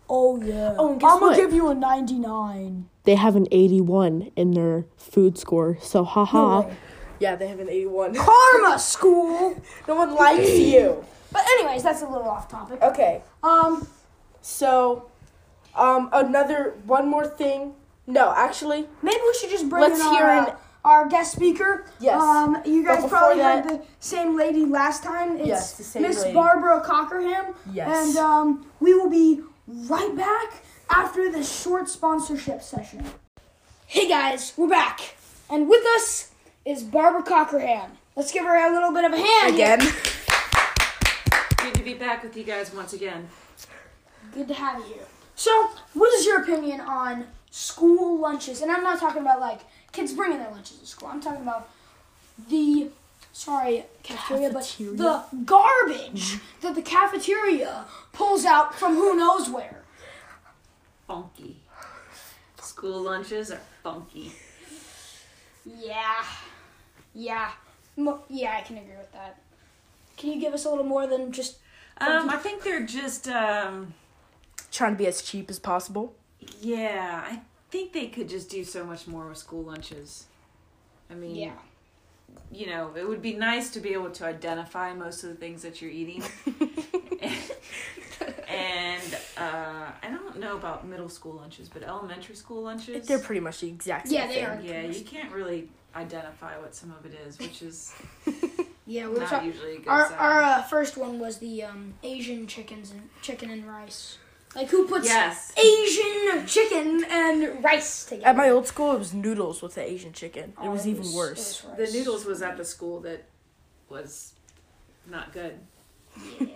oh 0.08 0.40
yeah, 0.42 0.74
Oh, 0.78 0.92
and 0.92 1.00
guess 1.00 1.12
I'm 1.12 1.20
gonna 1.20 1.30
what? 1.32 1.36
give 1.36 1.52
you 1.52 1.68
a 1.68 1.74
ninety 1.74 2.18
nine. 2.18 2.88
They 3.04 3.14
have 3.16 3.36
an 3.36 3.46
eighty-one 3.52 4.30
in 4.34 4.52
their 4.52 4.86
food 4.96 5.36
score, 5.38 5.76
so 5.82 6.04
haha. 6.04 6.62
way. 6.62 6.76
yeah, 7.20 7.36
they 7.36 7.48
have 7.48 7.60
an 7.60 7.68
eighty-one. 7.68 8.14
Karma 8.26 8.78
school. 8.78 9.60
no 9.86 9.94
one 9.94 10.14
likes 10.14 10.50
you. 10.58 11.04
But 11.30 11.42
anyways, 11.58 11.82
that's 11.82 12.00
a 12.02 12.06
little 12.08 12.28
off 12.28 12.48
topic. 12.48 12.80
Okay, 12.80 13.22
Um, 13.42 13.86
so, 14.40 15.10
um, 15.74 16.08
another 16.12 16.74
one 16.86 17.08
more 17.08 17.26
thing. 17.26 17.74
No, 18.06 18.32
actually, 18.36 18.86
Maybe 19.02 19.18
we 19.22 19.34
should 19.40 19.50
just 19.50 19.68
bring 19.68 19.82
Let's 19.82 20.00
in 20.00 20.06
hear 20.14 20.24
our, 20.24 20.30
an- 20.30 20.50
uh, 20.50 20.56
our 20.84 21.08
guest 21.08 21.32
speaker. 21.32 21.84
Yes. 21.98 22.20
Um, 22.20 22.60
you 22.64 22.84
guys 22.84 23.04
probably 23.08 23.38
that- 23.38 23.64
heard 23.64 23.80
the 23.80 23.84
same 24.00 24.36
lady 24.36 24.64
last 24.64 25.02
time. 25.02 25.36
It's 25.38 25.46
Yes, 25.46 25.72
the 25.78 25.84
same 25.84 26.02
Miss. 26.02 26.24
Barbara 26.24 26.80
Cockerham. 26.80 27.54
Yes. 27.72 28.08
And 28.08 28.16
um, 28.18 28.66
we 28.80 28.94
will 28.94 29.08
be 29.10 29.40
right 29.66 30.14
back 30.14 30.62
after 30.90 31.30
this 31.32 31.62
short 31.62 31.88
sponsorship 31.88 32.62
session. 32.62 33.04
Hey 33.86 34.08
guys, 34.08 34.52
we're 34.56 34.68
back, 34.68 35.16
and 35.50 35.68
with 35.68 35.84
us 35.96 36.30
is 36.64 36.82
Barbara 36.82 37.22
Cockerham. 37.22 37.92
Let's 38.16 38.32
give 38.32 38.44
her 38.44 38.56
a 38.56 38.72
little 38.72 38.92
bit 38.92 39.04
of 39.04 39.12
a 39.12 39.18
hand 39.18 39.54
again. 39.54 39.80
Good 41.58 41.74
to 41.74 41.82
be 41.82 41.94
back 41.94 42.22
with 42.22 42.36
you 42.36 42.44
guys 42.44 42.72
once 42.74 42.92
again. 42.92 43.28
Good 44.32 44.48
to 44.48 44.54
have 44.54 44.78
you 44.80 44.84
here. 44.94 45.04
So, 45.34 45.70
what 45.94 46.12
is 46.14 46.24
your 46.26 46.42
opinion 46.42 46.80
on 46.80 47.26
school 47.50 48.18
lunches? 48.18 48.62
And 48.62 48.70
I'm 48.70 48.82
not 48.82 48.98
talking 49.00 49.22
about 49.22 49.40
like 49.40 49.60
kids 49.94 50.12
bringing 50.12 50.38
their 50.38 50.50
lunches 50.50 50.78
to 50.78 50.86
school. 50.86 51.08
I'm 51.08 51.20
talking 51.20 51.42
about 51.42 51.68
the 52.48 52.88
sorry 53.32 53.84
cafeteria, 54.02 54.52
Cafeteria? 54.52 54.96
but 54.96 55.30
the 55.30 55.36
garbage 55.44 56.38
that 56.60 56.74
the 56.74 56.82
cafeteria 56.82 57.84
pulls 58.12 58.44
out 58.44 58.74
from 58.74 58.94
who 58.94 59.16
knows 59.16 59.48
where. 59.48 59.82
Funky. 61.06 61.56
School 62.60 63.02
lunches 63.02 63.50
are 63.50 63.60
funky. 63.82 64.32
Yeah, 65.66 66.22
yeah, 67.14 67.50
Mo- 67.96 68.22
yeah. 68.28 68.56
I 68.58 68.62
can 68.62 68.76
agree 68.78 68.96
with 68.96 69.12
that. 69.12 69.38
Can 70.16 70.32
you 70.32 70.40
give 70.40 70.52
us 70.54 70.64
a 70.64 70.70
little 70.70 70.84
more 70.84 71.06
than 71.06 71.32
just? 71.32 71.56
Um, 71.98 72.28
I 72.28 72.36
think 72.36 72.62
they're 72.62 72.84
just, 72.84 73.28
um, 73.28 73.94
Trying 74.72 74.92
to 74.92 74.98
be 74.98 75.06
as 75.06 75.22
cheap 75.22 75.48
as 75.50 75.58
possible. 75.60 76.14
yeah, 76.60 77.22
I 77.24 77.40
think 77.74 77.92
they 77.92 78.06
could 78.06 78.28
just 78.28 78.48
do 78.50 78.62
so 78.62 78.84
much 78.84 79.08
more 79.08 79.28
with 79.28 79.36
school 79.38 79.64
lunches. 79.64 80.26
I 81.10 81.14
mean, 81.14 81.34
Yeah. 81.34 81.52
you 82.52 82.66
know, 82.66 82.92
it 82.94 83.08
would 83.08 83.20
be 83.20 83.32
nice 83.34 83.70
to 83.72 83.80
be 83.80 83.92
able 83.94 84.10
to 84.12 84.24
identify 84.26 84.94
most 84.94 85.24
of 85.24 85.30
the 85.30 85.34
things 85.34 85.62
that 85.62 85.82
you're 85.82 85.90
eating. 85.90 86.22
and 88.48 89.02
uh, 89.36 89.86
I 90.02 90.08
don't 90.08 90.38
know 90.38 90.56
about 90.56 90.86
middle 90.86 91.08
school 91.08 91.32
lunches, 91.34 91.68
but 91.68 91.82
elementary 91.82 92.36
school 92.36 92.62
lunches. 92.62 93.06
They're 93.08 93.18
pretty 93.18 93.40
much 93.40 93.60
the 93.60 93.68
exact 93.68 94.06
same 94.08 94.18
Yeah, 94.20 94.26
they 94.28 94.34
thing. 94.34 94.44
are. 94.44 94.60
yeah, 94.62 94.82
you 94.82 95.04
can't 95.04 95.32
really 95.32 95.68
identify 95.96 96.56
what 96.58 96.74
some 96.76 96.92
of 96.92 97.04
it 97.06 97.18
is, 97.26 97.38
which 97.40 97.60
is 97.62 97.92
Yeah, 98.86 99.08
we 99.08 99.14
were 99.14 99.20
not 99.20 99.30
talking. 99.30 99.48
usually 99.48 99.76
a 99.76 99.78
good 99.78 99.88
Our 99.88 100.08
sign. 100.08 100.18
our 100.18 100.42
uh, 100.42 100.62
first 100.62 100.96
one 100.96 101.18
was 101.18 101.38
the 101.38 101.62
um, 101.64 101.94
Asian 102.02 102.46
chickens 102.46 102.90
and 102.92 103.08
chicken 103.22 103.50
and 103.50 103.66
rice. 103.66 104.18
Like 104.54 104.68
who 104.68 104.86
puts 104.86 105.06
yes. 105.08 105.52
Asian 105.58 106.46
chicken 106.46 107.04
and 107.10 107.62
rice 107.64 108.04
together? 108.04 108.26
At 108.28 108.36
my 108.36 108.50
old 108.50 108.66
school, 108.68 108.92
it 108.94 108.98
was 108.98 109.12
noodles 109.12 109.60
with 109.62 109.74
the 109.74 109.82
Asian 109.82 110.12
chicken. 110.12 110.50
It 110.50 110.54
Oh, 110.66 110.70
was 110.70 110.86
even 110.86 111.04
it 111.04 111.12
worse. 111.14 111.64
was 111.64 111.76
The 111.92 111.98
noodles 111.98 112.24
was 112.24 112.40
at 112.42 112.56
the 112.56 112.64
school 112.64 113.00
that 113.00 113.24
was 113.88 114.34
not 115.10 115.32
good. 115.32 115.58
Yeah. 116.40 116.46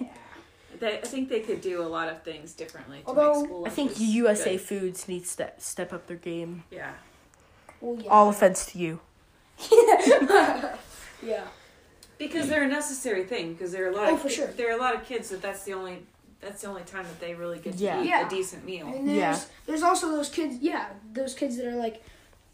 They, 0.78 0.98
I 0.98 1.00
think 1.00 1.28
they 1.28 1.40
could 1.40 1.60
do 1.60 1.82
a 1.82 1.88
lot 1.88 2.08
of 2.08 2.22
things 2.22 2.52
differently 2.52 3.00
to 3.00 3.06
Although, 3.08 3.40
make 3.40 3.46
school 3.46 3.66
I 3.66 3.70
think 3.70 3.92
USA 3.98 4.52
good. 4.52 4.60
Foods 4.60 5.08
needs 5.08 5.34
to 5.36 5.50
step 5.58 5.92
up 5.92 6.06
their 6.06 6.16
game. 6.16 6.62
Yeah. 6.70 6.92
Well, 7.80 8.00
yeah. 8.00 8.08
All 8.10 8.28
offense 8.28 8.64
to 8.72 8.78
you. 8.78 9.00
yeah. 11.22 11.44
Because 12.18 12.48
they're 12.48 12.62
a 12.64 12.68
necessary 12.68 13.24
thing. 13.24 13.52
Because 13.54 13.72
there 13.72 13.86
are 13.86 13.90
a 13.90 13.96
lot 13.96 14.08
Oh, 14.08 14.14
of 14.14 14.22
for 14.22 14.28
ki- 14.28 14.34
sure. 14.34 14.46
there 14.48 14.70
are 14.72 14.76
a 14.76 14.80
lot 14.80 14.94
of 14.94 15.04
kids 15.04 15.30
that 15.30 15.42
that's 15.42 15.64
the 15.64 15.72
only 15.72 15.98
that's 16.40 16.62
the 16.62 16.68
only 16.68 16.82
time 16.82 17.04
that 17.04 17.20
they 17.20 17.34
really 17.34 17.58
get 17.58 17.76
to 17.76 17.82
Yeah. 17.84 18.02
eat 18.02 18.08
Yeah. 18.08 18.26
a 18.26 18.30
decent 18.30 18.64
meal. 18.64 18.86
And 18.86 19.08
there's 19.08 19.18
Yeah. 19.18 19.38
there's 19.66 19.82
also 19.82 20.10
those 20.10 20.28
kids. 20.28 20.56
Yeah, 20.60 20.86
those 21.12 21.34
kids 21.34 21.56
that 21.56 21.66
are 21.66 21.76
like 21.76 22.02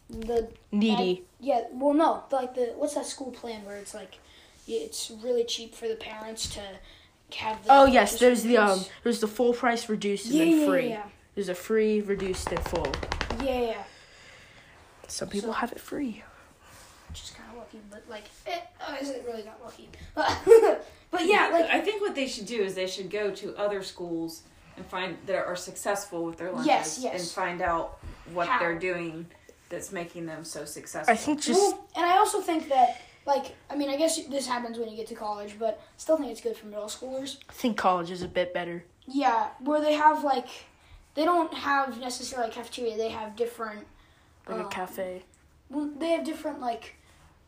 the 0.09 0.49
Needy. 0.71 1.25
yeah. 1.39 1.63
Well, 1.71 1.93
no, 1.93 2.23
like 2.31 2.53
the 2.55 2.73
what's 2.77 2.93
that 2.95 3.05
school 3.05 3.31
plan 3.31 3.65
where 3.65 3.77
it's 3.77 3.93
like 3.93 4.15
it's 4.67 5.11
really 5.23 5.43
cheap 5.43 5.75
for 5.75 5.87
the 5.87 5.95
parents 5.95 6.47
to 6.55 6.61
have. 7.37 7.63
The 7.63 7.71
Oh 7.73 7.85
yes, 7.85 8.19
there's 8.19 8.43
the 8.43 8.57
um, 8.57 8.83
there's 9.03 9.19
the 9.19 9.27
full 9.27 9.53
price 9.53 9.87
reduced 9.89 10.25
and 10.25 10.35
Yeah, 10.35 10.45
then 10.45 10.59
yeah, 10.61 10.67
free. 10.67 10.89
yeah, 10.89 11.03
There's 11.35 11.49
a 11.49 11.55
free, 11.55 12.01
reduced, 12.01 12.51
and 12.51 12.63
full. 12.67 12.87
yeah, 13.43 13.59
yeah. 13.61 13.83
Some 15.07 15.29
people 15.29 15.49
So- 15.49 15.53
have 15.59 15.71
it 15.71 15.79
free. 15.79 16.23
Which 17.09 17.23
is 17.23 17.29
kind 17.31 17.49
of 17.51 17.57
lucky, 17.57 17.79
but 17.89 18.03
like, 18.09 18.25
eh, 18.47 18.59
uh, 18.81 18.95
is 18.99 19.09
it 19.09 19.23
really 19.25 19.43
not 19.43 19.61
lucky? 19.63 19.89
but 21.11 21.25
yeah, 21.25 21.49
like 21.53 21.69
I 21.69 21.79
think 21.81 22.01
what 22.01 22.15
they 22.15 22.27
should 22.27 22.45
do 22.45 22.61
is 22.61 22.75
they 22.75 22.87
should 22.87 23.09
go 23.09 23.31
to 23.31 23.55
other 23.57 23.81
schools 23.83 24.43
and 24.77 24.85
find 24.85 25.17
that 25.25 25.45
are 25.45 25.55
successful 25.55 26.25
with 26.25 26.37
their 26.37 26.51
lunches 26.51 26.67
Yes, 26.67 26.99
yes. 27.01 27.21
and 27.21 27.29
find 27.31 27.61
out 27.61 27.99
what 28.33 28.47
How. 28.47 28.59
they're 28.59 28.77
doing 28.79 29.25
that's 29.69 29.91
making 29.91 30.25
them 30.25 30.43
so 30.43 30.65
successful. 30.65 31.13
I 31.13 31.17
think 31.17 31.41
just 31.41 31.59
Well, 31.59 31.87
and 31.95 32.05
I 32.05 32.17
also 32.17 32.41
think 32.41 32.67
that, 32.69 33.01
like, 33.25 33.55
I 33.69 33.75
mean, 33.75 33.89
I 33.89 33.95
guess 33.97 34.23
this 34.27 34.45
happens 34.47 34.77
when 34.77 34.89
you 34.89 34.95
get 34.97 35.07
to 35.07 35.15
college, 35.15 35.55
but 35.57 35.81
still 35.97 36.17
think 36.17 36.29
it's 36.31 36.41
good 36.41 36.55
for 36.57 36.67
middle 36.67 36.85
schoolers. 36.87 37.37
I 37.49 37.53
think 37.53 37.77
college 37.77 38.11
is 38.11 38.21
a 38.21 38.27
bit 38.27 38.53
better. 38.53 38.83
Yeah, 39.07 39.47
where 39.59 39.81
they 39.81 39.93
have 39.93 40.23
like, 40.23 40.47
they 41.15 41.23
don't 41.25 41.53
have 41.53 41.99
necessarily 41.99 42.49
a 42.49 42.53
cafeteria. 42.53 42.97
They 42.97 43.09
have 43.09 43.35
different, 43.35 43.87
Like 44.47 44.59
Oh. 44.59 44.65
a 44.65 44.69
cafe. 44.69 45.23
well, 45.69 45.89
they 45.97 46.09
have 46.09 46.23
different 46.25 46.59
like 46.59 46.95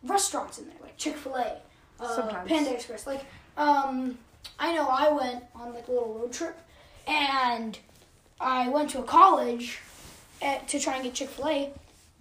restaurants 0.03 0.57
in 0.59 0.65
there, 0.67 0.77
like 0.81 0.97
Chick 0.97 1.15
Fil 1.17 1.35
A, 1.35 1.57
uh, 1.99 2.15
Sometimes. 2.15 2.47
Panda 2.49 2.73
Express. 2.73 3.05
Like, 3.05 3.25
um, 3.57 4.17
I 4.59 4.73
know 4.75 4.87
I 4.87 5.09
went 5.11 5.43
on 5.55 5.73
like 5.73 5.87
a 5.87 5.91
little 5.91 6.13
road 6.13 6.31
trip, 6.31 6.57
and 7.07 7.77
I 8.39 8.69
went 8.69 8.89
to 8.91 8.99
a 8.99 9.03
college 9.03 9.79
eh, 10.41 10.59
to 10.67 10.79
try 10.79 10.95
and 10.95 11.03
get 11.03 11.13
Chick 11.15 11.29
Fil 11.29 11.47
A, 11.47 11.71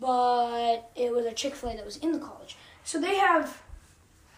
but 0.00 0.90
it 0.96 1.12
was 1.12 1.26
a 1.26 1.32
Chick 1.32 1.54
Fil 1.54 1.70
A 1.70 1.76
that 1.76 1.84
was 1.84 1.96
in 1.98 2.12
the 2.12 2.18
college. 2.18 2.56
So 2.84 3.00
they 3.00 3.16
have 3.16 3.62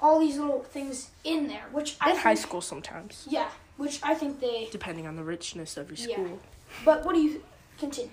all 0.00 0.18
these 0.20 0.38
little 0.38 0.62
things 0.62 1.10
in 1.24 1.48
there, 1.48 1.64
which 1.72 1.96
I 2.00 2.10
In 2.10 2.16
high 2.16 2.34
think- 2.34 2.46
school 2.46 2.60
sometimes, 2.60 3.26
Yeah, 3.28 3.50
which 3.76 4.00
I 4.02 4.14
think 4.14 4.40
they. 4.40 4.68
depending 4.70 5.06
on 5.06 5.16
the 5.16 5.24
richness 5.24 5.76
of 5.76 5.90
your 5.90 6.08
Yeah. 6.08 6.14
school. 6.16 6.38
But 6.84 7.04
what 7.04 7.14
do 7.14 7.20
you 7.20 7.42
continue? 7.78 8.10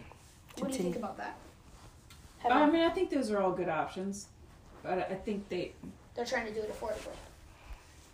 What 0.57 0.71
do 0.71 0.77
you 0.77 0.83
think 0.83 0.95
about 0.95 1.17
that? 1.17 1.35
I 2.49 2.65
mean, 2.69 2.83
I 2.83 2.89
think 2.89 3.09
those 3.09 3.31
are 3.31 3.41
all 3.41 3.51
good 3.51 3.69
options, 3.69 4.27
but 4.83 4.99
I 5.11 5.15
think 5.15 5.49
they 5.49 5.73
They're 6.15 6.25
trying 6.25 6.45
to 6.47 6.53
do 6.53 6.61
it 6.61 6.71
affordably. 6.73 7.11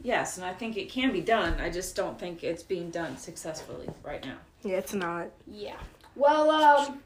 Yes, 0.04 0.38
and 0.38 0.46
I 0.46 0.54
think 0.54 0.78
it 0.78 0.90
can 0.90 1.12
be 1.12 1.22
done. 1.22 1.60
I 1.60 1.70
just 1.70 1.96
don't 1.96 2.20
think 2.20 2.44
it's 2.44 2.64
being 2.64 2.90
done 2.92 3.18
successfully 3.18 3.88
right 4.04 4.24
now. 4.26 4.38
Yeah, 4.64 4.78
it's 4.78 4.94
not. 4.94 5.30
Yeah. 5.48 5.78
Well, 6.16 6.50
um, 6.52 7.00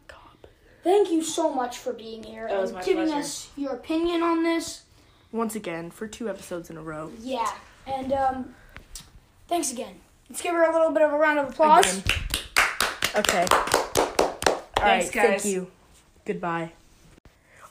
thank 0.84 1.12
you 1.12 1.24
so 1.24 1.54
much 1.54 1.78
for 1.78 1.94
being 1.94 2.24
here 2.24 2.48
That 2.48 2.60
was 2.60 2.72
and 2.72 2.80
my 2.80 2.86
giving 2.86 3.06
pleasure. 3.08 3.20
us 3.20 3.50
your 3.56 3.74
opinion 3.74 4.22
on 4.24 4.44
this. 4.44 4.84
Once 5.32 5.56
again, 5.56 5.92
for 5.92 6.08
two 6.08 6.30
episodes 6.30 6.70
in 6.70 6.78
a 6.78 6.82
row. 6.82 7.12
Yeah, 7.22 7.52
and 7.88 8.12
um, 8.14 8.56
thanks 9.48 9.72
again. 9.72 9.96
Let's 10.30 10.42
give 10.42 10.54
her 10.54 10.64
a 10.64 10.74
little 10.74 10.92
bit 10.92 11.02
of 11.04 11.12
a 11.14 11.18
round 11.18 11.40
of 11.40 11.50
applause. 11.50 11.98
Again. 12.00 12.18
Okay. 13.18 13.46
All 13.52 13.64
right. 14.84 15.04
Thanks, 15.04 15.12
guys. 15.12 15.42
Thank 15.44 15.46
you. 15.46 15.72
Goodbye. 16.26 16.72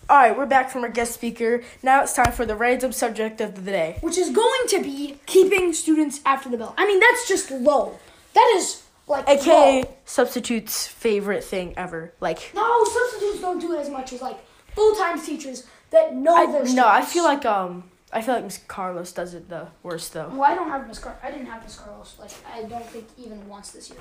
All 0.08 0.18
right, 0.18 0.36
we're 0.36 0.44
back 0.46 0.70
from 0.70 0.82
our 0.82 0.90
guest 0.90 1.14
speaker. 1.14 1.62
Now 1.82 2.02
it's 2.02 2.12
time 2.12 2.32
for 2.32 2.44
the 2.44 2.54
random 2.54 2.92
subject 2.92 3.40
of 3.40 3.54
the 3.64 3.70
day. 3.70 3.96
Which 4.02 4.18
is 4.18 4.30
going 4.30 4.68
to 4.68 4.82
be 4.82 5.18
keeping 5.24 5.72
students 5.72 6.20
after 6.26 6.48
the 6.50 6.58
bell. 6.58 6.74
I 6.76 6.86
mean, 6.86 7.00
that's 7.00 7.26
just 7.26 7.50
low. 7.50 7.98
That 8.34 8.52
is 8.56 8.82
like 9.06 9.26
AKA 9.28 9.82
low. 9.82 9.94
substitute's 10.04 10.86
favorite 10.86 11.42
thing 11.42 11.72
ever. 11.78 12.12
Like, 12.20 12.50
No, 12.54 12.84
substitutes 12.84 13.40
don't 13.40 13.58
do 13.60 13.72
it 13.72 13.80
as 13.80 13.88
much 13.88 14.12
as 14.12 14.20
like 14.20 14.36
full 14.74 14.94
time 14.94 15.18
teachers 15.20 15.66
that 15.90 16.14
know 16.14 16.34
I, 16.34 16.46
their 16.46 16.54
students. 16.66 16.74
no, 16.74 16.86
I 16.86 17.02
feel 17.02 17.24
like 17.24 17.46
um, 17.46 17.84
I 18.12 18.20
feel 18.20 18.34
like 18.34 18.44
Miss 18.44 18.58
Carlos 18.68 19.10
does 19.12 19.32
it 19.32 19.48
the 19.48 19.68
worst 19.82 20.12
though. 20.12 20.28
Well, 20.28 20.42
I 20.42 20.54
don't 20.54 20.68
have 20.68 20.86
Miss 20.86 20.98
Car. 20.98 21.16
I 21.22 21.30
didn't 21.30 21.46
have 21.46 21.62
Miss 21.62 21.78
Carlos. 21.78 22.16
Like 22.18 22.30
I 22.52 22.62
don't 22.64 22.86
think 22.86 23.06
even 23.16 23.48
once 23.48 23.70
this 23.70 23.88
year. 23.88 24.00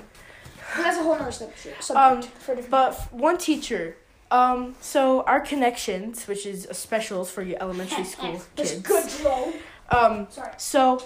But 0.76 0.82
that's 0.82 0.98
a 0.98 1.02
whole 1.02 1.12
other 1.14 1.32
subject. 1.32 1.82
subject 1.82 2.48
Um. 2.48 2.58
But 2.70 2.92
f- 2.92 3.10
one 3.12 3.38
teacher. 3.38 3.96
Um, 4.30 4.74
so 4.80 5.22
our 5.22 5.40
connections, 5.40 6.26
which 6.26 6.46
is 6.46 6.66
a 6.66 6.74
specials 6.74 7.30
for 7.30 7.42
your 7.42 7.58
elementary 7.60 8.04
school 8.14 8.40
kids. 8.56 8.80
good 8.80 9.04
flow. 9.04 9.52
Um, 9.90 10.26
Sorry. 10.30 10.52
So, 10.56 11.02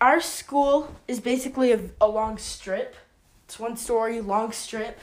our 0.00 0.20
school 0.20 0.94
is 1.06 1.20
basically 1.20 1.72
a, 1.72 1.80
a 2.00 2.08
long 2.08 2.36
strip. 2.38 2.96
It's 3.44 3.58
one 3.58 3.76
story, 3.76 4.20
long 4.20 4.52
strip, 4.52 4.98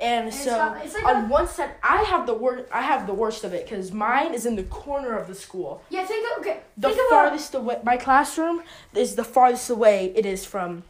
and, 0.00 0.26
And 0.26 0.34
so 0.34 0.72
it's 0.82 0.94
like 0.94 1.04
on 1.04 1.24
a- 1.24 1.28
one 1.28 1.48
side, 1.48 1.70
I 1.82 2.02
have 2.02 2.26
the 2.26 2.34
worst. 2.34 2.64
I 2.72 2.82
have 2.82 3.06
the 3.06 3.14
worst 3.14 3.44
of 3.44 3.52
it 3.52 3.64
because 3.68 3.90
mine 3.92 4.32
is 4.32 4.46
in 4.46 4.54
the 4.56 4.62
corner 4.64 5.16
of 5.16 5.26
the 5.26 5.34
school. 5.34 5.82
Yeah, 5.90 6.04
think 6.06 6.26
of 6.30 6.40
okay. 6.40 6.60
The 6.76 6.88
think 6.90 7.00
of 7.00 7.08
farthest 7.08 7.54
away, 7.54 7.80
my 7.82 7.96
classroom 7.96 8.62
is 8.94 9.16
the 9.16 9.24
farthest 9.24 9.68
away 9.70 10.12
it 10.14 10.24
is 10.24 10.44
from 10.44 10.84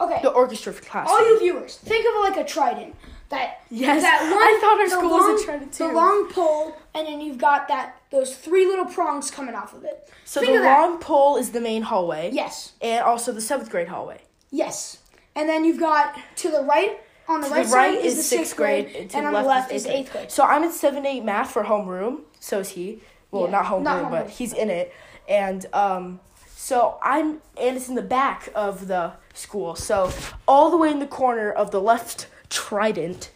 okay. 0.00 0.20
the 0.22 0.30
orchestra 0.30 0.72
classroom. 0.72 1.16
All 1.16 1.28
you 1.28 1.38
viewers, 1.38 1.76
think 1.76 2.06
of 2.06 2.14
it 2.14 2.30
like 2.30 2.36
a 2.38 2.48
trident. 2.48 2.94
That 3.28 3.60
Yes, 3.70 4.02
that 4.02 4.22
one, 4.22 4.40
I 4.40 4.58
thought 4.60 4.80
our 4.80 4.88
school 4.88 5.10
was 5.10 5.24
a 5.24 5.28
long- 5.28 5.44
trident 5.44 5.72
The 5.72 5.88
long 5.88 6.28
pole, 6.30 6.76
and 6.94 7.06
then 7.08 7.20
you've 7.20 7.38
got 7.38 7.66
that 7.68 7.96
those 8.10 8.36
three 8.36 8.66
little 8.66 8.84
prongs 8.84 9.30
coming 9.30 9.54
off 9.56 9.74
of 9.74 9.84
it. 9.84 10.08
so 10.24 10.40
think 10.40 10.56
the 10.56 10.62
long 10.64 10.98
pole 10.98 11.36
is 11.36 11.50
the 11.50 11.60
main 11.60 11.82
hallway, 11.82 12.30
Yes, 12.32 12.72
and 12.80 13.02
also 13.02 13.32
the 13.32 13.40
seventh 13.40 13.68
grade 13.70 13.88
hallway. 13.88 14.20
yes. 14.50 14.98
And 15.34 15.48
then 15.48 15.64
you've 15.66 15.80
got 15.80 16.16
to 16.36 16.50
the 16.50 16.62
right 16.62 16.98
on 17.28 17.40
the 17.42 17.48
To 17.48 17.52
right, 17.54 17.66
the 17.66 17.72
right 17.74 17.94
side 17.96 18.04
is 18.06 18.16
the 18.16 18.22
sixth 18.22 18.56
grade, 18.56 18.86
and, 18.96 19.10
to 19.10 19.18
on 19.18 19.32
the 19.32 19.42
left 19.42 19.70
is 19.72 19.84
eighth 19.86 20.12
grade. 20.12 20.30
So 20.30 20.44
I'm 20.44 20.62
in 20.62 20.70
seven 20.72 21.04
eight 21.04 21.24
math 21.24 21.50
for 21.50 21.64
homeroom. 21.64 22.20
So 22.40 22.60
is 22.60 22.70
he. 22.70 23.02
Well, 23.32 23.44
Yeah, 23.46 23.50
not 23.50 23.64
homeroom, 23.66 23.82
not 23.82 24.10
but 24.10 24.26
homeroom. 24.28 24.30
he's 24.30 24.52
in 24.52 24.70
it. 24.70 24.94
And 25.28 25.66
um, 25.74 26.20
so 26.54 26.98
I'm 27.02 27.42
and 27.60 27.76
it's 27.76 27.88
in 27.88 27.96
the 27.96 28.02
back 28.02 28.48
of 28.54 28.86
the 28.86 29.12
school. 29.34 29.74
So 29.74 30.10
all 30.48 30.70
the 30.70 30.76
way 30.78 30.90
in 30.90 31.00
the 31.00 31.06
corner 31.08 31.50
of 31.50 31.70
the 31.72 31.80
left 31.80 32.28
trident 32.56 33.30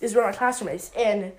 is 0.00 0.14
where 0.14 0.24
my 0.24 0.32
classroom 0.32 0.70
is, 0.74 0.90
and 0.96 1.32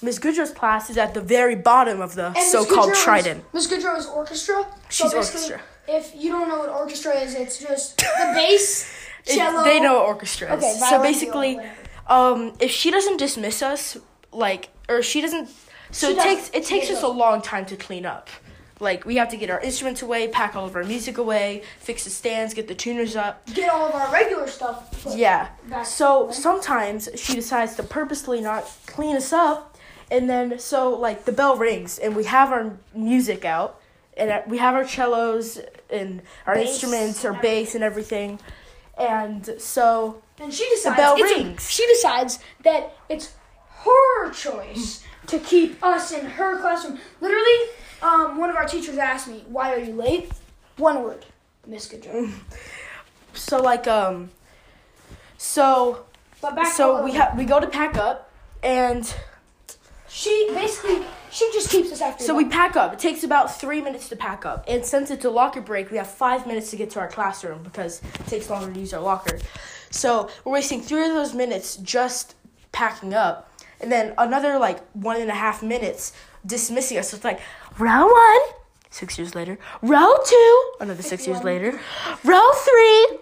Miss 0.00 0.18
Goodrow's 0.18 0.52
class 0.52 0.88
is 0.90 0.96
at 0.96 1.12
the 1.12 1.20
very 1.20 1.56
bottom 1.56 2.00
of 2.00 2.14
the 2.14 2.32
so-called 2.34 2.90
Goodrow 2.90 2.92
is- 2.92 3.02
trident. 3.04 3.44
Miss 3.52 3.66
Goodrow 3.66 3.98
is 3.98 4.06
orchestra. 4.06 4.64
She's 4.88 5.12
basically, 5.12 5.54
orchestra. 5.54 5.60
If 5.88 6.12
you 6.22 6.30
don't 6.30 6.48
know 6.48 6.58
what 6.58 6.68
orchestra 6.68 7.12
is, 7.24 7.34
it's 7.34 7.58
just 7.58 7.96
the 7.98 8.32
bass, 8.34 8.70
It- 9.26 9.64
they 9.64 9.80
know 9.80 9.94
what 9.98 10.06
orchestra 10.06 10.46
is. 10.56 10.58
Okay, 10.64 10.74
so 10.88 11.02
basically, 11.02 11.58
um, 12.06 12.54
if 12.60 12.70
she 12.70 12.90
doesn't 12.90 13.16
dismiss 13.18 13.60
us, 13.62 13.96
like, 14.32 14.68
or 14.88 15.02
she 15.02 15.20
doesn't, 15.20 15.48
so 15.90 16.06
She 16.08 16.12
it 16.12 16.16
doesn't. 16.16 16.36
takes 16.36 16.50
it 16.58 16.64
takes 16.64 16.90
us 16.90 17.02
a 17.02 17.08
long 17.08 17.42
time 17.42 17.66
to 17.66 17.76
clean 17.76 18.06
up. 18.06 18.28
Like 18.80 19.04
we 19.04 19.16
have 19.16 19.28
to 19.30 19.36
get 19.36 19.50
our 19.50 19.60
instruments 19.60 20.02
away, 20.02 20.28
pack 20.28 20.54
all 20.54 20.64
of 20.66 20.76
our 20.76 20.84
music 20.84 21.18
away, 21.18 21.62
fix 21.80 22.04
the 22.04 22.10
stands, 22.10 22.54
get 22.54 22.68
the 22.68 22.74
tuners 22.74 23.16
up. 23.16 23.44
get 23.52 23.68
all 23.70 23.86
of 23.88 23.94
our 23.94 24.12
regular 24.12 24.46
stuff. 24.46 25.04
Yeah. 25.14 25.48
So 25.84 26.24
away. 26.24 26.32
sometimes 26.32 27.08
she 27.16 27.34
decides 27.34 27.74
to 27.76 27.82
purposely 27.82 28.40
not 28.40 28.70
clean 28.86 29.16
us 29.16 29.32
up, 29.32 29.76
and 30.10 30.30
then 30.30 30.58
so 30.58 30.90
like 30.90 31.24
the 31.24 31.32
bell 31.32 31.56
rings 31.56 31.98
and 31.98 32.14
we 32.14 32.24
have 32.24 32.52
our 32.52 32.76
music 32.94 33.44
out, 33.44 33.80
and 34.16 34.42
we 34.46 34.58
have 34.58 34.74
our 34.74 34.86
cellos 34.86 35.58
and 35.90 36.22
our 36.46 36.54
Bass 36.54 36.68
instruments, 36.70 37.24
our 37.24 37.32
bass 37.34 37.74
and 37.74 37.82
everything, 37.82 38.38
and 38.96 39.54
so 39.58 40.22
And 40.38 40.52
she 40.54 40.68
decides 40.70 40.96
The 40.96 41.02
bell 41.02 41.14
it's 41.18 41.32
a- 41.32 41.34
rings. 41.34 41.70
she 41.70 41.86
decides 41.88 42.38
that 42.62 42.94
it's 43.08 43.32
her 43.84 44.30
choice 44.32 45.02
to 45.28 45.38
keep 45.38 45.82
us 45.84 46.10
in 46.12 46.24
her 46.24 46.58
classroom. 46.60 46.98
Literally, 47.20 47.57
one 48.38 48.50
of 48.50 48.56
our 48.56 48.66
teachers 48.66 48.98
asked 48.98 49.28
me, 49.28 49.44
"Why 49.48 49.72
are 49.74 49.78
you 49.78 49.92
late?" 49.94 50.30
One 50.76 51.02
word, 51.02 51.26
Miss 51.66 51.88
Goodrow. 51.88 52.32
so 53.32 53.60
like 53.60 53.86
um, 53.86 54.30
so 55.36 56.04
But 56.40 56.56
back 56.56 56.72
so 56.72 57.02
we 57.04 57.12
have 57.12 57.36
we 57.36 57.44
go 57.44 57.60
to 57.60 57.66
pack 57.66 57.96
up, 57.96 58.30
and 58.62 59.12
She 60.08 60.48
basically 60.54 61.04
she 61.30 61.50
just 61.52 61.70
keeps 61.70 61.92
us 61.92 62.00
after. 62.00 62.24
so 62.24 62.34
we 62.34 62.46
pack 62.46 62.76
up. 62.76 62.92
It 62.94 62.98
takes 62.98 63.22
about 63.24 63.58
three 63.60 63.80
minutes 63.80 64.08
to 64.10 64.16
pack 64.16 64.46
up, 64.46 64.64
and 64.68 64.84
since 64.84 65.10
it's 65.10 65.24
a 65.24 65.30
locker 65.30 65.60
break, 65.60 65.90
we 65.90 65.96
have 65.98 66.08
five 66.08 66.46
minutes 66.46 66.70
to 66.70 66.76
get 66.76 66.90
to 66.90 67.00
our 67.00 67.08
classroom 67.08 67.62
because 67.62 68.00
it 68.14 68.26
takes 68.26 68.48
longer 68.50 68.72
to 68.72 68.80
use 68.80 68.94
our 68.94 69.00
locker. 69.00 69.38
So 69.90 70.30
we're 70.44 70.52
wasting 70.52 70.80
three 70.82 71.06
of 71.06 71.14
those 71.14 71.34
minutes 71.34 71.76
just 71.76 72.34
packing 72.72 73.14
up, 73.14 73.50
and 73.80 73.90
then 73.92 74.14
another 74.18 74.58
like 74.58 74.80
one 74.92 75.20
and 75.20 75.30
a 75.30 75.34
half 75.34 75.62
minutes 75.62 76.12
dismissing 76.46 76.98
us. 76.98 77.10
So 77.10 77.16
it's 77.16 77.24
like 77.24 77.40
row 77.78 78.06
one, 78.06 78.40
six 78.90 79.18
years 79.18 79.34
later. 79.34 79.58
Row 79.82 80.14
two, 80.26 80.62
another 80.80 81.02
six 81.02 81.26
years 81.26 81.38
One. 81.38 81.46
later. 81.46 81.80
Row 82.24 82.50
three, 82.52 83.18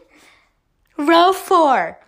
row 0.98 1.32
four. 1.32 1.98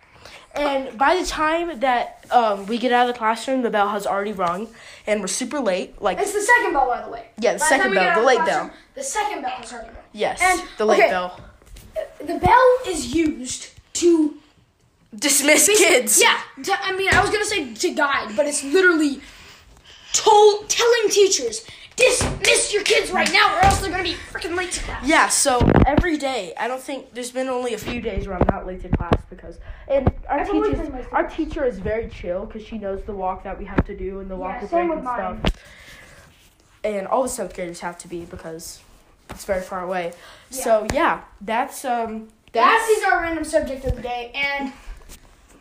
And 0.55 0.99
by 0.99 1.17
the 1.17 1.25
time 1.27 1.79
that 1.81 2.25
um, 2.33 2.67
we 2.67 2.79
get 2.79 2.91
out 2.91 3.09
of 3.09 3.15
the 3.15 3.19
classroom, 3.19 3.63
the 3.63 3.71
bell 3.71 3.91
has 3.91 4.07
already 4.07 4.33
rung, 4.33 4.67
and 5.07 5.21
we're 5.21 5.29
super 5.29 5.61
late. 5.61 6.01
Like 6.03 6.19
It's 6.19 6.33
the 6.33 6.41
second 6.41 6.73
bell, 6.73 6.87
by 6.89 7.03
the 7.05 7.11
way. 7.11 7.27
Yeah, 7.39 7.53
the 7.53 7.59
By 7.61 7.67
second 7.67 7.91
we 7.91 7.97
bell, 7.97 8.21
the 8.21 8.27
late 8.27 8.45
bell. 8.45 8.71
The 8.95 9.03
second 9.05 9.43
bell 9.43 9.61
is 9.63 9.73
already 9.73 9.89
rung. 9.91 9.97
yes, 10.13 10.41
And- 10.43 10.63
the 10.79 10.85
late 10.87 10.99
okay. 11.01 11.11
bell. 11.11 11.41
The 12.19 12.39
bell 12.39 12.79
is 12.87 13.15
used 13.15 13.69
to 13.95 14.35
Dismiss 15.15 15.69
kids. 15.79 16.21
Yeah, 16.21 16.39
to- 16.63 16.83
I 16.85 16.93
mean, 16.97 17.09
I 17.11 17.21
was 17.23 17.31
gonna 17.31 17.45
say 17.45 17.73
to 17.73 17.95
guide, 17.95 18.37
but 18.37 18.47
it's 18.47 18.63
literally 18.63 19.21
told 20.19 20.69
telling 20.69 21.09
teachers 21.11 21.65
dismiss 21.97 22.73
your 22.73 22.85
kids 22.85 23.11
right 23.11 23.31
now, 23.33 23.57
or 23.57 23.65
else 23.65 23.81
they're 23.81 23.91
gonna 23.91 24.05
be 24.05 24.15
freaking 24.15 24.57
late 24.57 24.71
to 24.73 24.81
class. 24.85 25.05
Yeah, 25.07 25.29
so 25.29 25.59
every 25.85 26.17
day, 26.17 26.55
I 26.59 26.69
don't 26.69 26.81
think 26.81 27.13
there's 27.13 27.33
been 27.33 27.49
only 27.49 27.75
a 27.75 27.79
few 27.79 28.01
days 28.01 28.29
where 28.29 28.37
I'm 28.37 28.47
not 28.51 28.67
late 28.67 28.83
to 28.83 28.89
class 28.89 29.21
because, 29.31 29.59
and 29.89 30.09
our 30.29 30.41
I've 30.41 30.47
teacher, 30.51 30.71
been 30.71 30.93
late 30.93 31.09
to 31.09 31.15
our 31.15 31.29
teacher 31.29 31.65
is 31.65 31.79
very 31.81 32.09
chill 32.09 32.47
because 32.47 32.63
she 32.65 32.79
knows 32.79 33.03
the 33.03 33.13
walk 33.15 33.43
that 33.43 33.59
we 33.59 33.65
have 33.65 33.85
to 33.87 33.97
do 33.97 34.21
and 34.21 34.31
the 34.31 34.37
walk 34.37 34.53
Yeah, 34.55 34.59
break 34.61 34.71
same 34.71 34.89
with 34.91 34.99
and 34.99 35.05
mine. 35.05 35.41
stuff. 35.41 35.57
And 36.85 37.07
all 37.09 37.25
the 37.25 37.29
seventh 37.29 37.55
graders 37.57 37.81
have 37.81 37.99
to 37.99 38.09
be 38.09 38.25
because 38.25 38.81
it's 39.31 39.45
very 39.45 39.63
far 39.63 39.83
away. 39.83 40.13
Yeah. 40.51 40.63
So 40.63 40.87
yeah, 40.93 41.23
that's 41.41 41.85
um, 41.85 42.29
That 42.53 42.79
that's 42.79 42.89
is 42.91 43.05
our 43.05 43.21
random 43.23 43.43
subject 43.45 43.85
of 43.85 43.97
the 43.97 44.03
day, 44.03 44.31
and 44.35 44.73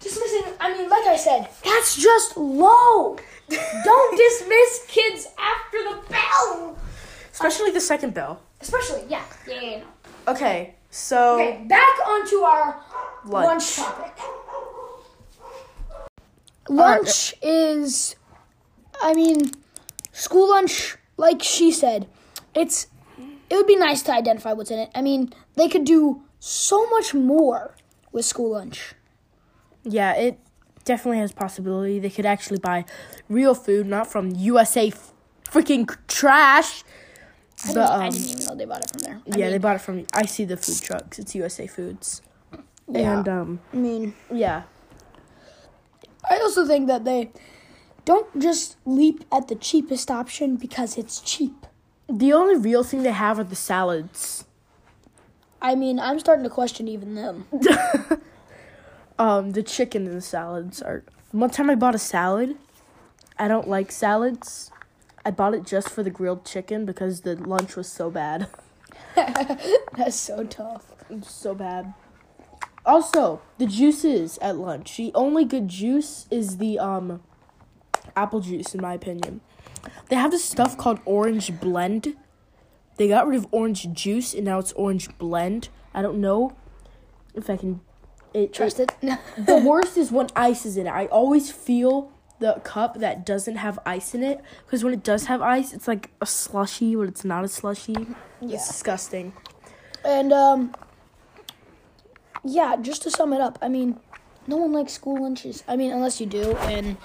dismissing. 0.08 0.54
I 0.60 0.74
mean, 0.74 0.90
like 0.90 1.06
I 1.08 1.16
said, 1.18 1.50
that's 1.64 1.96
just 2.02 2.38
low. 2.38 3.18
Don't 3.84 4.18
dismiss 4.26 4.86
kids 4.88 5.28
after 5.38 5.78
the 5.90 5.96
bell, 6.10 6.78
especially 7.32 7.72
the 7.72 7.82
second 7.82 8.14
bell. 8.14 8.42
especially 8.62 9.04
yeah, 9.10 9.24
yeah, 9.48 9.62
yeah. 9.62 9.78
no. 9.80 10.34
Okay, 10.34 10.76
so 10.92 11.36
Okay, 11.36 11.64
back 11.68 11.96
onto 12.08 12.38
our 12.38 12.82
lunch. 13.26 13.46
lunch 13.48 13.76
topic. 13.76 14.14
Lunch 16.70 17.34
is, 17.42 18.16
I 19.02 19.14
mean, 19.14 19.52
school 20.12 20.50
lunch, 20.50 20.98
like 21.16 21.42
she 21.42 21.72
said, 21.72 22.08
it's, 22.54 22.88
it 23.50 23.56
would 23.56 23.68
be 23.68 23.78
nice 23.78 24.02
to 24.04 24.12
identify 24.14 24.52
what's 24.52 24.70
in 24.72 24.80
it. 24.80 24.90
I 24.94 25.02
mean, 25.02 25.32
they 25.56 25.70
could 25.70 25.86
do 25.86 26.24
so 26.40 26.86
much 26.90 27.14
more 27.14 27.74
with 28.12 28.26
school 28.26 28.52
lunch. 28.52 28.94
Yeah, 29.90 30.14
it 30.14 30.40
definitely 30.86 31.20
has 31.20 31.32
possibility. 31.32 32.00
They 32.00 32.10
could 32.10 32.26
actually 32.26 32.60
buy 32.60 32.86
real 33.30 33.56
food, 33.56 33.88
not 33.88 34.08
from 34.08 34.32
USA 34.32 34.88
f- 34.88 35.14
freaking 35.46 35.88
trash. 36.08 36.84
I, 37.66 37.74
But, 37.74 37.74
didn't, 37.74 37.80
I 38.02 38.06
um, 38.08 38.12
didn't 38.12 38.30
even 38.32 38.46
know 38.46 38.56
they 38.56 38.66
bought 38.66 38.84
it 38.84 38.90
from 38.92 39.00
there. 39.00 39.22
I 39.34 39.38
yeah, 39.38 39.50
they 39.50 39.58
bought 39.58 39.76
it 39.78 39.82
from. 39.82 40.06
I 40.14 40.26
see 40.26 40.46
the 40.46 40.58
food 40.58 40.80
trucks. 40.82 41.20
It's 41.20 41.34
USA 41.36 41.68
Foods. 41.68 42.22
Yeah. 42.90 43.18
And 43.20 43.28
um, 43.30 43.60
I 43.74 43.78
mean, 43.78 44.14
yeah, 44.32 44.64
I 46.30 46.38
also 46.38 46.66
think 46.66 46.88
that 46.88 47.04
they 47.06 47.32
don't 48.06 48.40
just 48.40 48.78
leap 48.86 49.24
at 49.32 49.48
the 49.48 49.56
cheapest 49.56 50.10
option 50.12 50.56
because 50.56 50.98
it's 50.98 51.20
cheap. 51.20 51.66
the 52.10 52.32
only 52.32 52.56
real 52.56 52.84
thing 52.84 53.04
they 53.04 53.12
have 53.12 53.38
are 53.40 53.44
the 53.44 53.56
salads. 53.56 54.46
I 55.62 55.76
mean, 55.76 56.00
I'm 56.00 56.20
starting 56.20 56.44
to 56.44 56.50
question 56.50 56.88
even 56.88 57.16
them. 57.16 57.46
Um, 59.20 59.52
the 59.52 59.64
chicken 59.64 60.06
and 60.08 60.16
the 60.16 60.22
salads 60.22 60.82
are. 60.82 61.04
One 61.32 61.50
time 61.50 61.70
I 61.70 61.76
bought 61.76 61.96
a 61.96 62.00
salad. 62.00 62.58
I 63.38 63.48
don't 63.48 63.68
like 63.68 63.92
salads. 63.92 64.72
I 65.26 65.32
bought 65.32 65.54
it 65.54 65.66
just 65.66 65.90
for 65.90 66.04
the 66.04 66.10
grilled 66.10 66.46
chicken 66.46 66.86
because 66.86 67.22
the 67.22 67.36
lunch 67.36 67.76
was 67.76 67.88
so 67.92 68.10
bad. 68.10 68.48
That's 69.16 70.16
so 70.16 70.44
tough. 70.46 70.86
It's 71.10 71.32
so 71.32 71.54
bad. 71.54 71.94
Also, 72.86 73.42
the 73.58 73.66
juices 73.66 74.38
at 74.42 74.56
lunch. 74.56 74.96
The 74.96 75.12
only 75.14 75.44
good 75.44 75.68
juice 75.68 76.28
is 76.32 76.58
the 76.58 76.80
um 76.80 77.22
apple 78.16 78.40
juice 78.40 78.74
in 78.74 78.82
my 78.82 78.94
opinion. 78.94 79.42
They 80.10 80.16
have 80.16 80.32
this 80.32 80.46
stuff 80.46 80.78
called 80.78 81.00
orange 81.06 81.60
blend. 81.60 82.16
They 82.96 83.08
got 83.08 83.28
rid 83.28 83.38
of 83.38 83.48
orange 83.52 83.92
juice 83.92 84.34
and 84.34 84.46
now 84.46 84.60
it's 84.60 84.72
orange 84.74 85.16
blend. 85.18 85.70
I 85.94 86.02
don't 86.02 86.22
know 86.22 86.56
if 87.36 87.50
I 87.50 87.58
can 87.58 87.82
it, 88.34 88.54
trusted. 88.54 88.92
it. 89.02 89.20
the 89.38 89.58
worst 89.58 89.98
is 89.98 90.12
when 90.12 90.28
ice 90.36 90.66
is 90.66 90.78
in 90.78 90.88
it. 90.88 90.92
I 90.92 91.06
always 91.08 91.52
feel 91.52 92.12
the 92.40 92.62
cup 92.64 93.00
that 93.00 93.26
doesn't 93.26 93.56
have 93.56 93.80
ice 93.86 94.14
in 94.14 94.24
it 94.24 94.42
because 94.66 94.84
when 94.84 94.94
it 94.94 95.04
does 95.04 95.26
have 95.26 95.42
ice, 95.42 95.74
it's 95.74 95.88
like 95.88 96.12
a 96.22 96.26
slushy 96.26 96.96
when 96.96 97.08
it's 97.08 97.26
not 97.26 97.44
a 97.44 97.48
slushy. 97.48 97.96
Yeah. 98.42 98.56
It's 98.56 98.68
disgusting. 98.68 99.34
And 100.06 100.32
um 100.32 100.76
yeah, 102.44 102.76
just 102.78 103.02
to 103.04 103.12
sum 103.12 103.34
it 103.34 103.42
up, 103.42 103.58
I 103.62 103.68
mean, 103.68 104.00
no 104.46 104.58
one 104.58 104.72
likes 104.72 104.94
school 104.94 105.22
lunches. 105.22 105.64
I 105.68 105.76
mean, 105.76 105.92
unless 105.92 106.22
you 106.22 106.28
do 106.28 106.56
and 106.58 106.98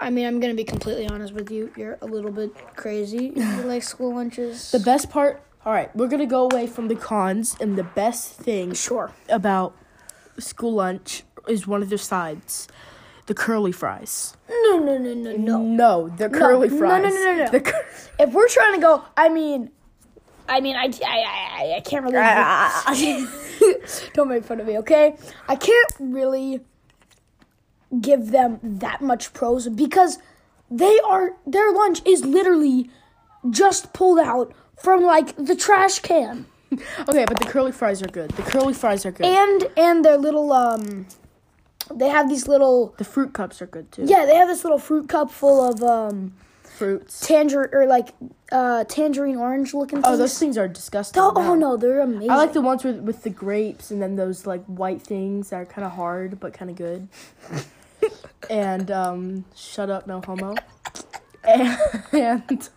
I 0.00 0.10
mean, 0.10 0.26
I'm 0.26 0.40
going 0.40 0.52
to 0.52 0.56
be 0.56 0.64
completely 0.64 1.06
honest 1.06 1.32
with 1.32 1.50
you. 1.50 1.70
You're 1.76 1.98
a 2.02 2.06
little 2.06 2.32
bit 2.32 2.52
crazy 2.76 3.28
if 3.28 3.36
you 3.36 3.62
like 3.64 3.82
school 3.82 4.14
lunches. 4.14 4.70
The 4.72 4.80
best 4.80 5.08
part, 5.08 5.42
all 5.64 5.72
right, 5.72 5.94
we're 5.96 6.08
gonna 6.08 6.26
go 6.26 6.44
away 6.44 6.66
from 6.66 6.88
the 6.88 6.96
cons, 6.96 7.56
and 7.58 7.78
the 7.78 7.84
best 7.84 8.32
thing 8.32 8.74
sure. 8.74 9.12
about 9.30 9.74
school 10.38 10.74
lunch 10.74 11.22
is 11.48 11.66
one 11.66 11.82
of 11.82 11.88
their 11.88 11.98
sides, 11.98 12.68
the 13.26 13.34
curly 13.34 13.72
fries. 13.72 14.36
No, 14.48 14.78
no, 14.78 14.98
no, 14.98 15.14
no, 15.14 15.36
no. 15.36 15.58
No, 15.62 16.08
the 16.08 16.28
curly 16.28 16.68
No, 16.68 16.76
no, 16.76 16.98
no, 16.98 17.08
no, 17.08 17.08
no, 17.08 17.36
no. 17.44 17.50
The 17.50 17.60
cur- 17.60 17.86
If 18.18 18.32
we're 18.32 18.48
trying 18.48 18.74
to 18.74 18.80
go, 18.80 19.02
I 19.16 19.28
mean, 19.28 19.70
I 20.48 20.60
mean, 20.60 20.76
I, 20.76 20.90
I, 21.04 21.24
I, 21.62 21.74
I 21.76 21.80
can't 21.80 22.04
really. 22.04 22.16
Ah. 22.18 22.94
Don't 24.14 24.28
make 24.28 24.44
fun 24.44 24.60
of 24.60 24.66
me, 24.66 24.78
okay? 24.78 25.16
I 25.48 25.56
can't 25.56 25.92
really 25.98 26.60
give 28.00 28.30
them 28.30 28.58
that 28.62 29.00
much 29.00 29.32
pros 29.32 29.68
because 29.68 30.18
they 30.70 30.98
are 31.06 31.36
their 31.46 31.70
lunch 31.72 32.02
is 32.04 32.24
literally 32.24 32.90
just 33.50 33.92
pulled 33.92 34.18
out 34.18 34.52
from 34.76 35.02
like 35.02 35.34
the 35.36 35.54
trash 35.54 36.00
can. 36.00 36.46
okay, 37.08 37.24
but 37.26 37.38
the 37.38 37.46
curly 37.46 37.72
fries 37.72 38.02
are 38.02 38.08
good. 38.08 38.30
The 38.32 38.42
curly 38.42 38.74
fries 38.74 39.04
are 39.06 39.12
good. 39.12 39.26
And 39.26 39.68
and 39.76 40.04
their 40.04 40.16
little 40.16 40.52
um 40.52 41.06
they 41.94 42.08
have 42.08 42.28
these 42.28 42.48
little 42.48 42.94
the 42.98 43.04
fruit 43.04 43.32
cups 43.32 43.60
are 43.62 43.66
good 43.66 43.90
too. 43.92 44.04
yeah, 44.06 44.24
they 44.26 44.34
have 44.36 44.48
this 44.48 44.64
little 44.64 44.78
fruit 44.78 45.08
cup 45.08 45.30
full 45.30 45.60
of 45.66 45.82
um 45.82 46.34
fruits. 46.62 47.20
tangerine 47.20 47.70
or 47.72 47.86
like 47.86 48.10
uh 48.52 48.84
tangerine 48.84 49.36
orange 49.36 49.74
looking 49.74 50.02
things. 50.02 50.14
Oh, 50.14 50.16
those 50.16 50.38
things 50.38 50.56
are 50.58 50.68
disgusting. 50.68 51.22
Oh, 51.22 51.30
no. 51.30 51.40
oh 51.40 51.54
no, 51.54 51.76
they're 51.76 52.00
amazing. 52.00 52.30
I 52.30 52.36
like 52.36 52.52
the 52.52 52.62
ones 52.62 52.84
with 52.84 53.00
with 53.00 53.22
the 53.22 53.30
grapes 53.30 53.90
and 53.90 54.00
then 54.02 54.16
those 54.16 54.46
like 54.46 54.64
white 54.66 55.02
things 55.02 55.50
that 55.50 55.56
are 55.56 55.66
kind 55.66 55.84
of 55.84 55.92
hard 55.92 56.40
but 56.40 56.52
kind 56.52 56.70
of 56.70 56.76
good. 56.76 57.08
and 58.50 58.90
um, 58.90 59.44
shut 59.54 59.90
up, 59.90 60.06
no 60.06 60.20
homo. 60.20 60.54
And, 62.12 62.68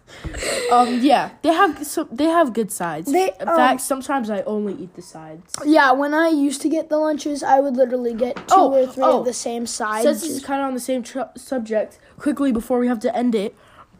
um, 0.72 1.00
yeah, 1.02 1.30
they 1.44 1.50
have 1.54 1.86
so 1.86 2.06
they 2.12 2.26
have 2.26 2.54
good 2.54 2.72
sides. 2.72 3.12
They, 3.12 3.32
In 3.40 3.48
um, 3.48 3.56
fact, 3.56 3.82
sometimes 3.82 4.30
I 4.30 4.42
only 4.44 4.74
eat 4.74 4.96
the 4.96 5.02
sides. 5.02 5.54
Yeah, 5.66 5.92
when 5.92 6.14
I 6.14 6.30
used 6.30 6.62
to 6.64 6.70
get 6.70 6.90
the 6.90 6.98
lunches, 6.98 7.44
I 7.44 7.60
would 7.60 7.76
literally 7.78 8.14
get 8.14 8.36
two 8.36 8.44
Oh, 8.52 8.74
or 8.74 8.88
three 8.88 9.04
oh. 9.04 9.20
of 9.20 9.26
the 9.26 9.34
same 9.34 9.66
sides. 9.66 10.04
Since 10.06 10.22
this 10.22 10.30
is 10.32 10.44
kind 10.46 10.62
of 10.62 10.68
on 10.68 10.74
the 10.74 10.80
same 10.80 11.04
tr- 11.04 11.32
subject, 11.36 12.00
quickly 12.18 12.52
before 12.52 12.80
we 12.80 12.88
have 12.88 13.00
to 13.02 13.16
end 13.16 13.36
it, 13.36 13.56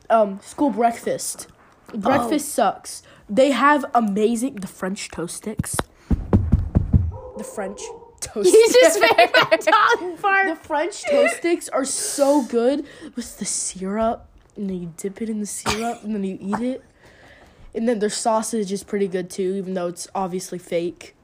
um, 0.10 0.40
school 0.42 0.70
breakfast. 0.72 1.48
Breakfast 1.94 2.50
sucks. 2.50 3.04
They 3.30 3.52
have 3.52 3.86
amazing 3.94 4.56
the 4.56 4.68
French 4.68 5.10
toast 5.10 5.38
sticks. 5.38 5.76
The 7.38 7.44
French 7.44 7.82
toast. 8.20 8.52
you 8.52 8.68
just 8.74 8.98
sticks. 8.98 9.18
made 9.18 9.30
my 9.34 9.58
tongue 9.58 10.18
fart. 10.24 10.50
The 10.50 10.56
French 10.56 11.04
toast 11.04 11.38
sticks 11.38 11.70
are 11.70 11.86
so 11.86 12.44
good 12.44 12.86
with 13.16 13.38
the 13.38 13.46
syrup, 13.46 14.28
and 14.58 14.70
then 14.70 14.82
you 14.82 14.94
dip 14.98 15.22
it 15.22 15.30
in 15.30 15.40
the 15.40 15.46
syrup, 15.46 16.04
and 16.04 16.14
then 16.16 16.24
you 16.24 16.38
eat 16.40 16.60
it. 16.60 16.84
And 17.76 17.88
then 17.88 18.00
their 18.00 18.10
sausage 18.10 18.72
is 18.72 18.84
pretty 18.84 19.08
good 19.08 19.30
too, 19.30 19.54
even 19.56 19.74
though 19.76 19.88
it's 19.88 20.08
obviously 20.16 20.58
fake. 20.58 21.16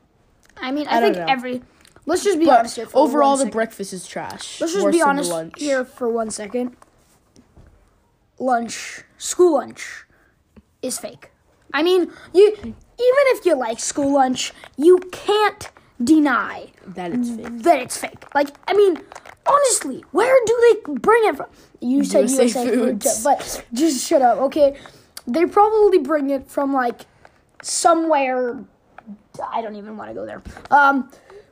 I 0.58 0.72
mean, 0.72 0.88
I, 0.88 0.98
I 0.98 1.02
think 1.02 1.16
know. 1.18 1.26
every. 1.28 1.62
Let's 2.06 2.24
just 2.24 2.38
be 2.38 2.46
But 2.46 2.60
honest 2.60 2.76
here. 2.76 2.86
For 2.86 2.98
overall, 2.98 3.30
one 3.32 3.38
the 3.40 3.44
second. 3.46 3.52
breakfast 3.54 3.94
is 3.94 4.06
trash. 4.08 4.60
Let's 4.62 4.74
just 4.74 4.92
be 4.92 5.02
honest 5.02 5.32
lunch. 5.32 5.54
here 5.58 5.84
for 5.86 6.10
one 6.10 6.30
second. 6.30 6.76
Lunch, 8.40 9.04
school 9.18 9.54
lunch, 9.54 10.06
is 10.82 11.00
fake. 11.00 11.32
I 11.74 11.82
mean, 11.82 12.12
you 12.34 12.56
even 12.60 12.76
if 12.98 13.46
you 13.46 13.56
like 13.56 13.80
school 13.80 14.14
lunch, 14.14 14.54
you 14.78 14.98
can't 15.12 15.70
deny 16.04 16.68
That 16.88 17.12
it's 17.14 17.30
fake. 17.30 17.64
that 17.64 17.80
it's 17.80 17.98
fake. 17.98 18.36
Like, 18.36 18.50
I 18.68 18.74
mean, 18.74 19.00
honestly, 19.46 20.04
where 20.12 20.36
do 20.46 20.60
they 20.86 20.94
bring 20.94 21.26
it 21.26 21.38
from? 21.38 21.48
You 21.80 22.04
said 22.04 22.30
USA 22.30 22.44
USA, 22.44 22.66
food, 22.66 22.80
Foods. 23.04 23.18
too, 23.18 23.24
but 23.24 23.66
just 23.74 24.08
shut 24.08 24.22
up, 24.22 24.38
okay? 24.40 24.78
They 25.28 25.46
probably 25.46 26.00
bring 26.00 26.30
it 26.30 26.50
from 26.50 26.74
like 26.74 27.06
somewhere. 27.62 28.64
I 29.52 29.62
don't 29.62 29.76
even 29.76 29.98
want 29.98 30.10
to 30.10 30.14
go 30.14 30.26
there. 30.26 30.42
Um, 30.72 31.10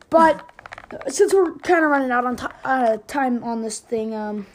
but 0.09 0.47
since 1.07 1.33
we're 1.33 1.53
kind 1.59 1.83
of 1.83 1.91
running 1.91 2.11
out 2.11 2.25
on 2.25 2.35
ti 2.37 2.47
uh, 2.63 2.97
time 3.07 3.43
on 3.43 3.61
this 3.61 3.79
thing, 3.79 4.13
um, 4.13 4.45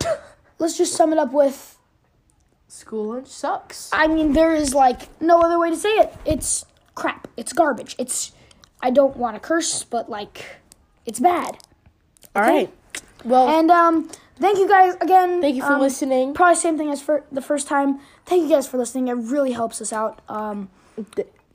let's 0.58 0.76
just 0.76 0.94
sum 0.94 1.12
it 1.12 1.18
up 1.18 1.32
with. 1.32 1.74
School 2.70 3.14
lunch 3.14 3.28
sucks. 3.28 3.88
I 3.94 4.08
mean, 4.08 4.34
there 4.34 4.54
is 4.54 4.74
like 4.74 5.08
no 5.22 5.40
other 5.40 5.58
way 5.58 5.70
to 5.70 5.76
say 5.76 5.88
it. 5.88 6.14
It's 6.26 6.66
crap. 6.94 7.26
It's 7.36 7.52
garbage. 7.52 7.96
It's. 7.98 8.32
I 8.82 8.90
don't 8.90 9.16
want 9.16 9.34
to 9.34 9.40
curse, 9.40 9.82
but 9.84 10.10
like, 10.10 10.44
it's 11.06 11.18
bad. 11.18 11.58
All 12.38 12.44
right. 12.44 12.72
Well, 13.24 13.48
And 13.48 13.68
um, 13.70 14.08
thank 14.38 14.58
you 14.58 14.68
guys 14.68 14.94
again. 15.00 15.40
thank 15.40 15.56
you 15.56 15.62
for 15.62 15.72
um, 15.72 15.80
listening. 15.80 16.34
Probably 16.34 16.54
same 16.54 16.78
thing 16.78 16.90
as 16.90 17.02
for 17.02 17.24
the 17.32 17.42
first 17.42 17.66
time. 17.66 17.98
Thank 18.26 18.44
you 18.44 18.48
guys 18.48 18.68
for 18.68 18.78
listening. 18.78 19.08
It 19.08 19.14
really 19.14 19.52
helps 19.52 19.80
us 19.82 19.92
out. 19.92 20.22
Um, 20.28 20.70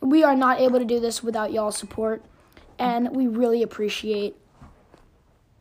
we 0.01 0.23
are 0.23 0.35
not 0.35 0.59
able 0.59 0.79
to 0.79 0.85
do 0.85 0.99
this 0.99 1.23
without 1.23 1.53
y'all's 1.53 1.77
support, 1.77 2.21
and 2.77 3.15
we 3.15 3.27
really 3.27 3.63
appreciate. 3.63 4.35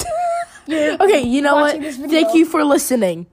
Okay, 0.68 1.22
you 1.22 1.42
know 1.42 1.54
what? 1.56 1.62
watching 1.74 1.82
this 1.82 1.96
video. 1.96 2.22
Thank 2.22 2.34
you 2.36 2.44
for 2.44 2.64
listening. 2.64 3.26